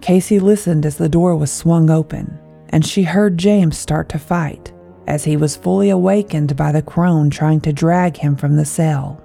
Casey 0.00 0.40
listened 0.40 0.86
as 0.86 0.96
the 0.96 1.10
door 1.10 1.36
was 1.36 1.52
swung 1.52 1.90
open, 1.90 2.38
and 2.70 2.86
she 2.86 3.02
heard 3.02 3.36
James 3.36 3.76
start 3.76 4.08
to 4.08 4.18
fight 4.18 4.72
as 5.06 5.24
he 5.24 5.36
was 5.36 5.56
fully 5.56 5.90
awakened 5.90 6.56
by 6.56 6.72
the 6.72 6.80
crone 6.80 7.28
trying 7.28 7.60
to 7.60 7.70
drag 7.70 8.16
him 8.16 8.34
from 8.34 8.56
the 8.56 8.64
cell. 8.64 9.22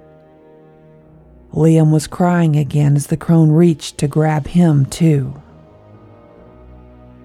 Liam 1.54 1.94
was 1.94 2.06
crying 2.06 2.56
again 2.56 2.94
as 2.94 3.06
the 3.06 3.16
crone 3.16 3.50
reached 3.52 3.96
to 3.96 4.06
grab 4.06 4.48
him, 4.48 4.84
too. 4.84 5.40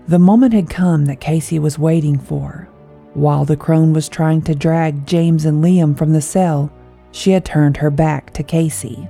The 0.08 0.18
moment 0.18 0.54
had 0.54 0.70
come 0.70 1.08
that 1.08 1.20
Casey 1.20 1.60
was 1.60 1.78
waiting 1.78 2.18
for. 2.18 2.70
While 3.18 3.46
the 3.46 3.58
crone 3.58 3.94
was 3.94 4.08
trying 4.08 4.44
to 4.44 4.54
drag 4.54 5.08
James 5.08 5.44
and 5.44 5.64
Liam 5.64 5.98
from 5.98 6.14
the 6.14 6.22
cell, 6.22 6.72
she 7.12 7.32
had 7.32 7.44
turned 7.44 7.78
her 7.78 7.90
back 7.90 8.32
to 8.34 8.44
Casey. 8.44 9.08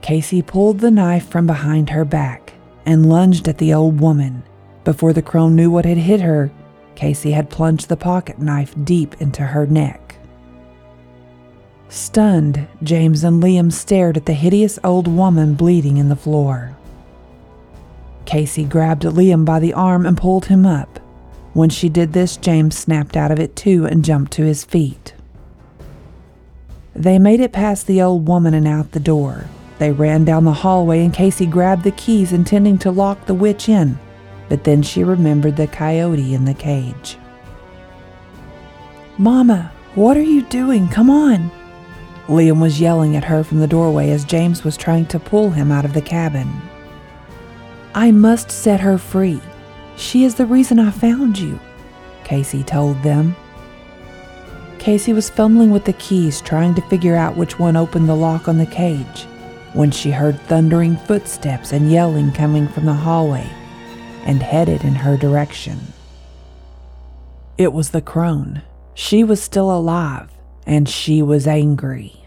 Casey 0.00 0.40
pulled 0.40 0.80
the 0.80 0.90
knife 0.90 1.28
from 1.28 1.46
behind 1.46 1.90
her 1.90 2.06
back 2.06 2.54
and 2.86 3.10
lunged 3.10 3.46
at 3.46 3.58
the 3.58 3.74
old 3.74 4.00
woman. 4.00 4.42
Before 4.84 5.12
the 5.12 5.20
crone 5.20 5.54
knew 5.54 5.70
what 5.70 5.84
had 5.84 5.98
hit 5.98 6.22
her, 6.22 6.50
Casey 6.94 7.32
had 7.32 7.50
plunged 7.50 7.90
the 7.90 7.96
pocket 7.96 8.38
knife 8.38 8.74
deep 8.84 9.20
into 9.20 9.42
her 9.42 9.66
neck. 9.66 10.16
Stunned, 11.90 12.66
James 12.82 13.22
and 13.22 13.42
Liam 13.42 13.70
stared 13.70 14.16
at 14.16 14.24
the 14.24 14.32
hideous 14.32 14.78
old 14.82 15.08
woman 15.08 15.52
bleeding 15.52 15.98
in 15.98 16.08
the 16.08 16.16
floor. 16.16 16.74
Casey 18.24 18.64
grabbed 18.64 19.02
Liam 19.02 19.44
by 19.44 19.60
the 19.60 19.74
arm 19.74 20.06
and 20.06 20.16
pulled 20.16 20.46
him 20.46 20.64
up. 20.64 21.00
When 21.54 21.70
she 21.70 21.88
did 21.88 22.12
this, 22.12 22.36
James 22.36 22.76
snapped 22.76 23.16
out 23.16 23.30
of 23.30 23.38
it 23.38 23.56
too 23.56 23.86
and 23.86 24.04
jumped 24.04 24.32
to 24.32 24.44
his 24.44 24.64
feet. 24.64 25.14
They 26.94 27.18
made 27.18 27.40
it 27.40 27.52
past 27.52 27.86
the 27.86 28.02
old 28.02 28.28
woman 28.28 28.54
and 28.54 28.68
out 28.68 28.92
the 28.92 29.00
door. 29.00 29.46
They 29.78 29.92
ran 29.92 30.24
down 30.24 30.44
the 30.44 30.52
hallway 30.52 31.04
and 31.04 31.14
Casey 31.14 31.46
grabbed 31.46 31.84
the 31.84 31.90
keys, 31.92 32.32
intending 32.32 32.78
to 32.78 32.90
lock 32.90 33.26
the 33.26 33.34
witch 33.34 33.68
in, 33.68 33.98
but 34.48 34.64
then 34.64 34.82
she 34.82 35.02
remembered 35.02 35.56
the 35.56 35.66
coyote 35.66 36.34
in 36.34 36.44
the 36.44 36.54
cage. 36.54 37.16
Mama, 39.16 39.72
what 39.94 40.16
are 40.16 40.22
you 40.22 40.42
doing? 40.42 40.88
Come 40.88 41.08
on! 41.08 41.50
Liam 42.26 42.60
was 42.60 42.80
yelling 42.80 43.16
at 43.16 43.24
her 43.24 43.44
from 43.44 43.60
the 43.60 43.66
doorway 43.66 44.10
as 44.10 44.24
James 44.24 44.64
was 44.64 44.76
trying 44.76 45.06
to 45.06 45.20
pull 45.20 45.50
him 45.50 45.70
out 45.70 45.84
of 45.84 45.92
the 45.92 46.02
cabin. 46.02 46.50
I 47.94 48.10
must 48.10 48.50
set 48.50 48.80
her 48.80 48.98
free. 48.98 49.40
She 49.96 50.24
is 50.24 50.34
the 50.34 50.46
reason 50.46 50.78
I 50.78 50.90
found 50.90 51.38
you, 51.38 51.58
Casey 52.24 52.62
told 52.62 53.02
them. 53.02 53.36
Casey 54.78 55.12
was 55.12 55.30
fumbling 55.30 55.70
with 55.70 55.84
the 55.84 55.92
keys, 55.94 56.40
trying 56.40 56.74
to 56.74 56.82
figure 56.82 57.16
out 57.16 57.36
which 57.36 57.58
one 57.58 57.76
opened 57.76 58.08
the 58.08 58.14
lock 58.14 58.48
on 58.48 58.58
the 58.58 58.66
cage, 58.66 59.22
when 59.72 59.90
she 59.90 60.10
heard 60.10 60.38
thundering 60.42 60.96
footsteps 60.96 61.72
and 61.72 61.90
yelling 61.90 62.32
coming 62.32 62.68
from 62.68 62.84
the 62.86 62.92
hallway 62.92 63.48
and 64.24 64.42
headed 64.42 64.84
in 64.84 64.94
her 64.94 65.16
direction. 65.16 65.78
It 67.56 67.72
was 67.72 67.90
the 67.90 68.02
crone. 68.02 68.62
She 68.94 69.22
was 69.22 69.42
still 69.42 69.70
alive, 69.70 70.30
and 70.66 70.88
she 70.88 71.22
was 71.22 71.46
angry. 71.46 72.24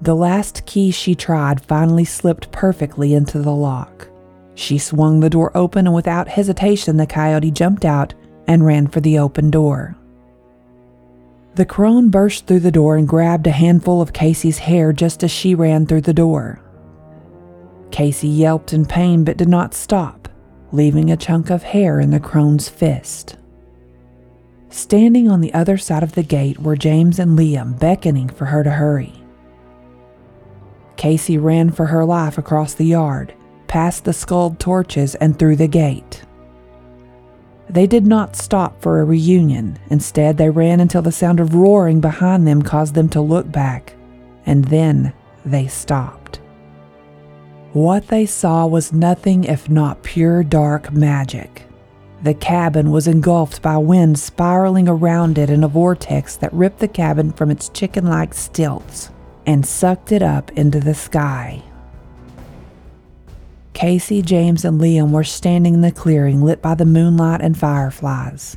The 0.00 0.14
last 0.14 0.66
key 0.66 0.90
she 0.90 1.14
tried 1.14 1.60
finally 1.60 2.04
slipped 2.04 2.50
perfectly 2.50 3.14
into 3.14 3.40
the 3.40 3.52
lock. 3.52 4.08
She 4.54 4.78
swung 4.78 5.20
the 5.20 5.30
door 5.30 5.50
open, 5.56 5.86
and 5.86 5.94
without 5.94 6.28
hesitation, 6.28 6.96
the 6.96 7.06
coyote 7.06 7.50
jumped 7.50 7.84
out 7.84 8.14
and 8.46 8.64
ran 8.64 8.86
for 8.86 9.00
the 9.00 9.18
open 9.18 9.50
door. 9.50 9.96
The 11.54 11.66
crone 11.66 12.08
burst 12.08 12.46
through 12.46 12.60
the 12.60 12.70
door 12.70 12.96
and 12.96 13.06
grabbed 13.06 13.46
a 13.46 13.50
handful 13.50 14.00
of 14.00 14.12
Casey's 14.12 14.58
hair 14.58 14.92
just 14.92 15.22
as 15.22 15.30
she 15.30 15.54
ran 15.54 15.86
through 15.86 16.00
the 16.02 16.14
door. 16.14 16.60
Casey 17.90 18.28
yelped 18.28 18.72
in 18.72 18.86
pain 18.86 19.22
but 19.22 19.36
did 19.36 19.48
not 19.48 19.74
stop, 19.74 20.28
leaving 20.72 21.10
a 21.10 21.16
chunk 21.16 21.50
of 21.50 21.62
hair 21.62 22.00
in 22.00 22.10
the 22.10 22.20
crone's 22.20 22.68
fist. 22.68 23.36
Standing 24.70 25.28
on 25.28 25.42
the 25.42 25.52
other 25.52 25.76
side 25.76 26.02
of 26.02 26.12
the 26.12 26.22
gate 26.22 26.58
were 26.58 26.76
James 26.76 27.18
and 27.18 27.38
Liam 27.38 27.78
beckoning 27.78 28.30
for 28.30 28.46
her 28.46 28.64
to 28.64 28.70
hurry. 28.70 29.12
Casey 30.96 31.36
ran 31.36 31.70
for 31.70 31.86
her 31.86 32.06
life 32.06 32.38
across 32.38 32.72
the 32.72 32.86
yard, 32.86 33.34
past 33.72 34.04
the 34.04 34.12
sculled 34.12 34.58
torches, 34.58 35.14
and 35.14 35.38
through 35.38 35.56
the 35.56 35.66
gate. 35.66 36.22
They 37.70 37.86
did 37.86 38.06
not 38.06 38.36
stop 38.36 38.82
for 38.82 39.00
a 39.00 39.04
reunion. 39.06 39.78
Instead, 39.88 40.36
they 40.36 40.50
ran 40.50 40.78
until 40.78 41.00
the 41.00 41.10
sound 41.10 41.40
of 41.40 41.54
roaring 41.54 41.98
behind 41.98 42.46
them 42.46 42.60
caused 42.60 42.92
them 42.94 43.08
to 43.08 43.22
look 43.22 43.50
back, 43.50 43.94
and 44.44 44.66
then 44.66 45.14
they 45.46 45.68
stopped. 45.68 46.42
What 47.72 48.08
they 48.08 48.26
saw 48.26 48.66
was 48.66 48.92
nothing 48.92 49.44
if 49.44 49.70
not 49.70 50.02
pure 50.02 50.44
dark 50.44 50.92
magic. 50.92 51.62
The 52.24 52.34
cabin 52.34 52.90
was 52.90 53.08
engulfed 53.08 53.62
by 53.62 53.78
wind 53.78 54.18
spiraling 54.18 54.86
around 54.86 55.38
it 55.38 55.48
in 55.48 55.64
a 55.64 55.68
vortex 55.68 56.36
that 56.36 56.52
ripped 56.52 56.80
the 56.80 56.88
cabin 56.88 57.32
from 57.32 57.50
its 57.50 57.70
chicken 57.70 58.04
like 58.06 58.34
stilts 58.34 59.08
and 59.46 59.64
sucked 59.64 60.12
it 60.12 60.20
up 60.20 60.52
into 60.52 60.78
the 60.78 60.92
sky. 60.92 61.62
Casey, 63.74 64.22
James, 64.22 64.64
and 64.64 64.80
Liam 64.80 65.10
were 65.10 65.24
standing 65.24 65.74
in 65.74 65.80
the 65.80 65.90
clearing 65.90 66.42
lit 66.42 66.60
by 66.60 66.74
the 66.74 66.84
moonlight 66.84 67.40
and 67.40 67.56
fireflies. 67.56 68.56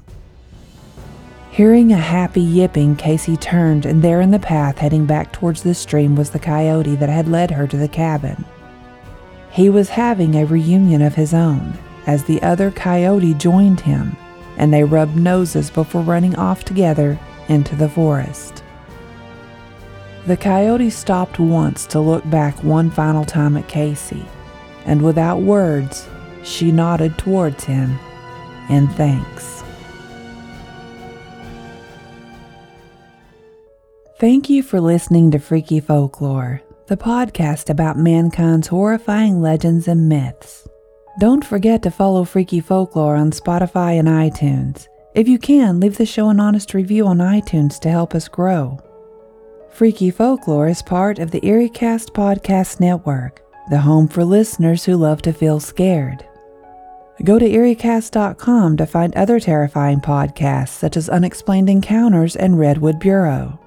Hearing 1.51 1.93
a 1.93 1.97
happy 1.97 2.41
yipping, 2.41 2.97
Casey 2.97 3.37
turned, 3.37 3.85
and 3.85 4.03
there 4.03 4.19
in 4.19 4.31
the 4.31 4.39
path 4.39 4.79
heading 4.79 5.05
back 5.05 5.31
towards 5.31 5.63
the 5.63 5.73
stream 5.73 6.15
was 6.15 6.31
the 6.31 6.39
coyote 6.39 6.97
that 6.97 7.07
had 7.07 7.29
led 7.29 7.51
her 7.51 7.65
to 7.65 7.77
the 7.77 7.87
cabin. 7.87 8.43
He 9.51 9.69
was 9.69 9.87
having 9.87 10.35
a 10.35 10.45
reunion 10.45 11.01
of 11.01 11.15
his 11.15 11.33
own, 11.33 11.77
as 12.05 12.25
the 12.25 12.41
other 12.41 12.71
coyote 12.71 13.33
joined 13.35 13.79
him, 13.79 14.17
and 14.57 14.73
they 14.73 14.83
rubbed 14.83 15.15
noses 15.15 15.69
before 15.69 16.01
running 16.01 16.35
off 16.35 16.65
together 16.65 17.17
into 17.47 17.73
the 17.77 17.87
forest. 17.87 18.63
The 20.27 20.35
coyote 20.35 20.89
stopped 20.89 21.39
once 21.39 21.85
to 21.87 22.01
look 22.01 22.29
back 22.29 22.63
one 22.63 22.91
final 22.91 23.23
time 23.23 23.55
at 23.55 23.69
Casey, 23.69 24.25
and 24.85 25.01
without 25.01 25.41
words, 25.41 26.07
she 26.43 26.71
nodded 26.71 27.17
towards 27.17 27.63
him 27.63 27.97
in 28.69 28.87
thanks. 28.89 29.63
Thank 34.19 34.49
you 34.49 34.63
for 34.63 34.79
listening 34.79 35.31
to 35.31 35.39
Freaky 35.39 35.79
Folklore 35.79 36.61
the 36.87 36.95
podcast 36.97 37.71
about 37.71 37.97
mankind's 37.97 38.67
horrifying 38.67 39.41
legends 39.41 39.87
and 39.87 40.07
myths. 40.07 40.67
Don't 41.19 41.43
forget 41.43 41.81
to 41.81 41.89
follow 41.89 42.23
Freaky 42.23 42.59
Folklore 42.59 43.15
on 43.15 43.31
Spotify 43.31 43.97
and 43.97 44.07
iTunes. 44.07 44.87
If 45.15 45.27
you 45.27 45.39
can, 45.39 45.79
leave 45.79 45.97
the 45.97 46.05
show 46.05 46.29
an 46.29 46.39
honest 46.39 46.75
review 46.75 47.07
on 47.07 47.17
iTunes 47.17 47.79
to 47.79 47.89
help 47.89 48.13
us 48.13 48.27
grow. 48.27 48.79
Freaky 49.71 50.11
Folklore 50.11 50.67
is 50.67 50.83
part 50.83 51.17
of 51.17 51.31
the 51.31 51.41
EerieCast 51.41 52.11
Podcast 52.11 52.79
Network, 52.79 53.41
the 53.69 53.79
home 53.79 54.07
for 54.07 54.23
listeners 54.23 54.85
who 54.85 54.95
love 54.95 55.21
to 55.23 55.33
feel 55.33 55.59
scared. 55.59 56.25
Go 57.23 57.39
to 57.39 57.49
EerieCast.com 57.49 58.77
to 58.77 58.85
find 58.85 59.15
other 59.15 59.39
terrifying 59.39 60.01
podcasts 60.01 60.69
such 60.69 60.97
as 60.97 61.09
Unexplained 61.09 61.69
Encounters 61.69 62.35
and 62.35 62.59
Redwood 62.59 62.99
Bureau. 62.99 63.59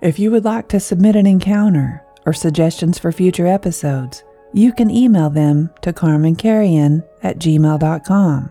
If 0.00 0.18
you 0.18 0.30
would 0.30 0.44
like 0.44 0.68
to 0.68 0.80
submit 0.80 1.16
an 1.16 1.26
encounter, 1.26 2.04
or 2.26 2.32
suggestions 2.32 2.98
for 2.98 3.12
future 3.12 3.46
episodes, 3.46 4.22
you 4.52 4.72
can 4.72 4.90
email 4.90 5.30
them 5.30 5.70
to 5.82 5.92
carmancarrion 5.92 7.06
at 7.22 7.38
gmail.com. 7.38 8.50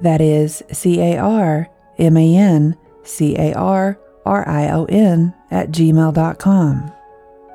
That 0.00 0.20
is 0.20 0.62
C 0.72 1.00
A 1.00 1.18
R 1.18 1.68
M 1.98 2.16
A 2.16 2.36
N 2.36 2.76
C 3.02 3.36
A 3.36 3.54
R 3.54 3.98
R 4.24 4.48
I 4.48 4.70
O 4.70 4.84
N 4.86 5.34
at 5.50 5.70
gmail.com. 5.70 6.92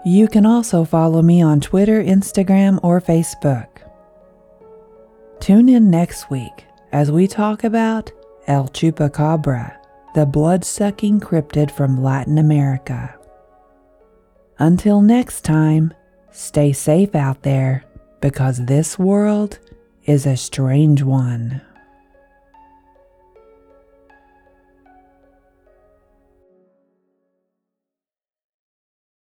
You 0.06 0.28
can 0.28 0.46
also 0.46 0.84
follow 0.84 1.22
me 1.22 1.42
on 1.42 1.62
Twitter, 1.62 2.04
Instagram, 2.04 2.78
or 2.84 3.00
Facebook. 3.00 3.68
Tune 5.40 5.70
in 5.70 5.90
next 5.90 6.30
week 6.30 6.66
as 6.92 7.10
we 7.10 7.26
talk 7.26 7.64
about 7.64 8.12
El 8.48 8.68
Chupacabra, 8.68 9.78
the 10.14 10.26
blood 10.26 10.66
sucking 10.66 11.22
cryptid 11.22 11.72
from 11.72 12.04
Latin 12.04 12.38
America. 12.38 13.18
Until 14.60 15.02
next 15.02 15.46
time, 15.46 15.94
stay 16.32 16.74
safe 16.74 17.16
out 17.16 17.44
there 17.44 17.86
because 18.20 18.66
this 18.66 19.00
world 19.00 19.60
is 20.06 20.26
a 20.26 20.36
strange 20.36 21.02
one. 21.02 21.62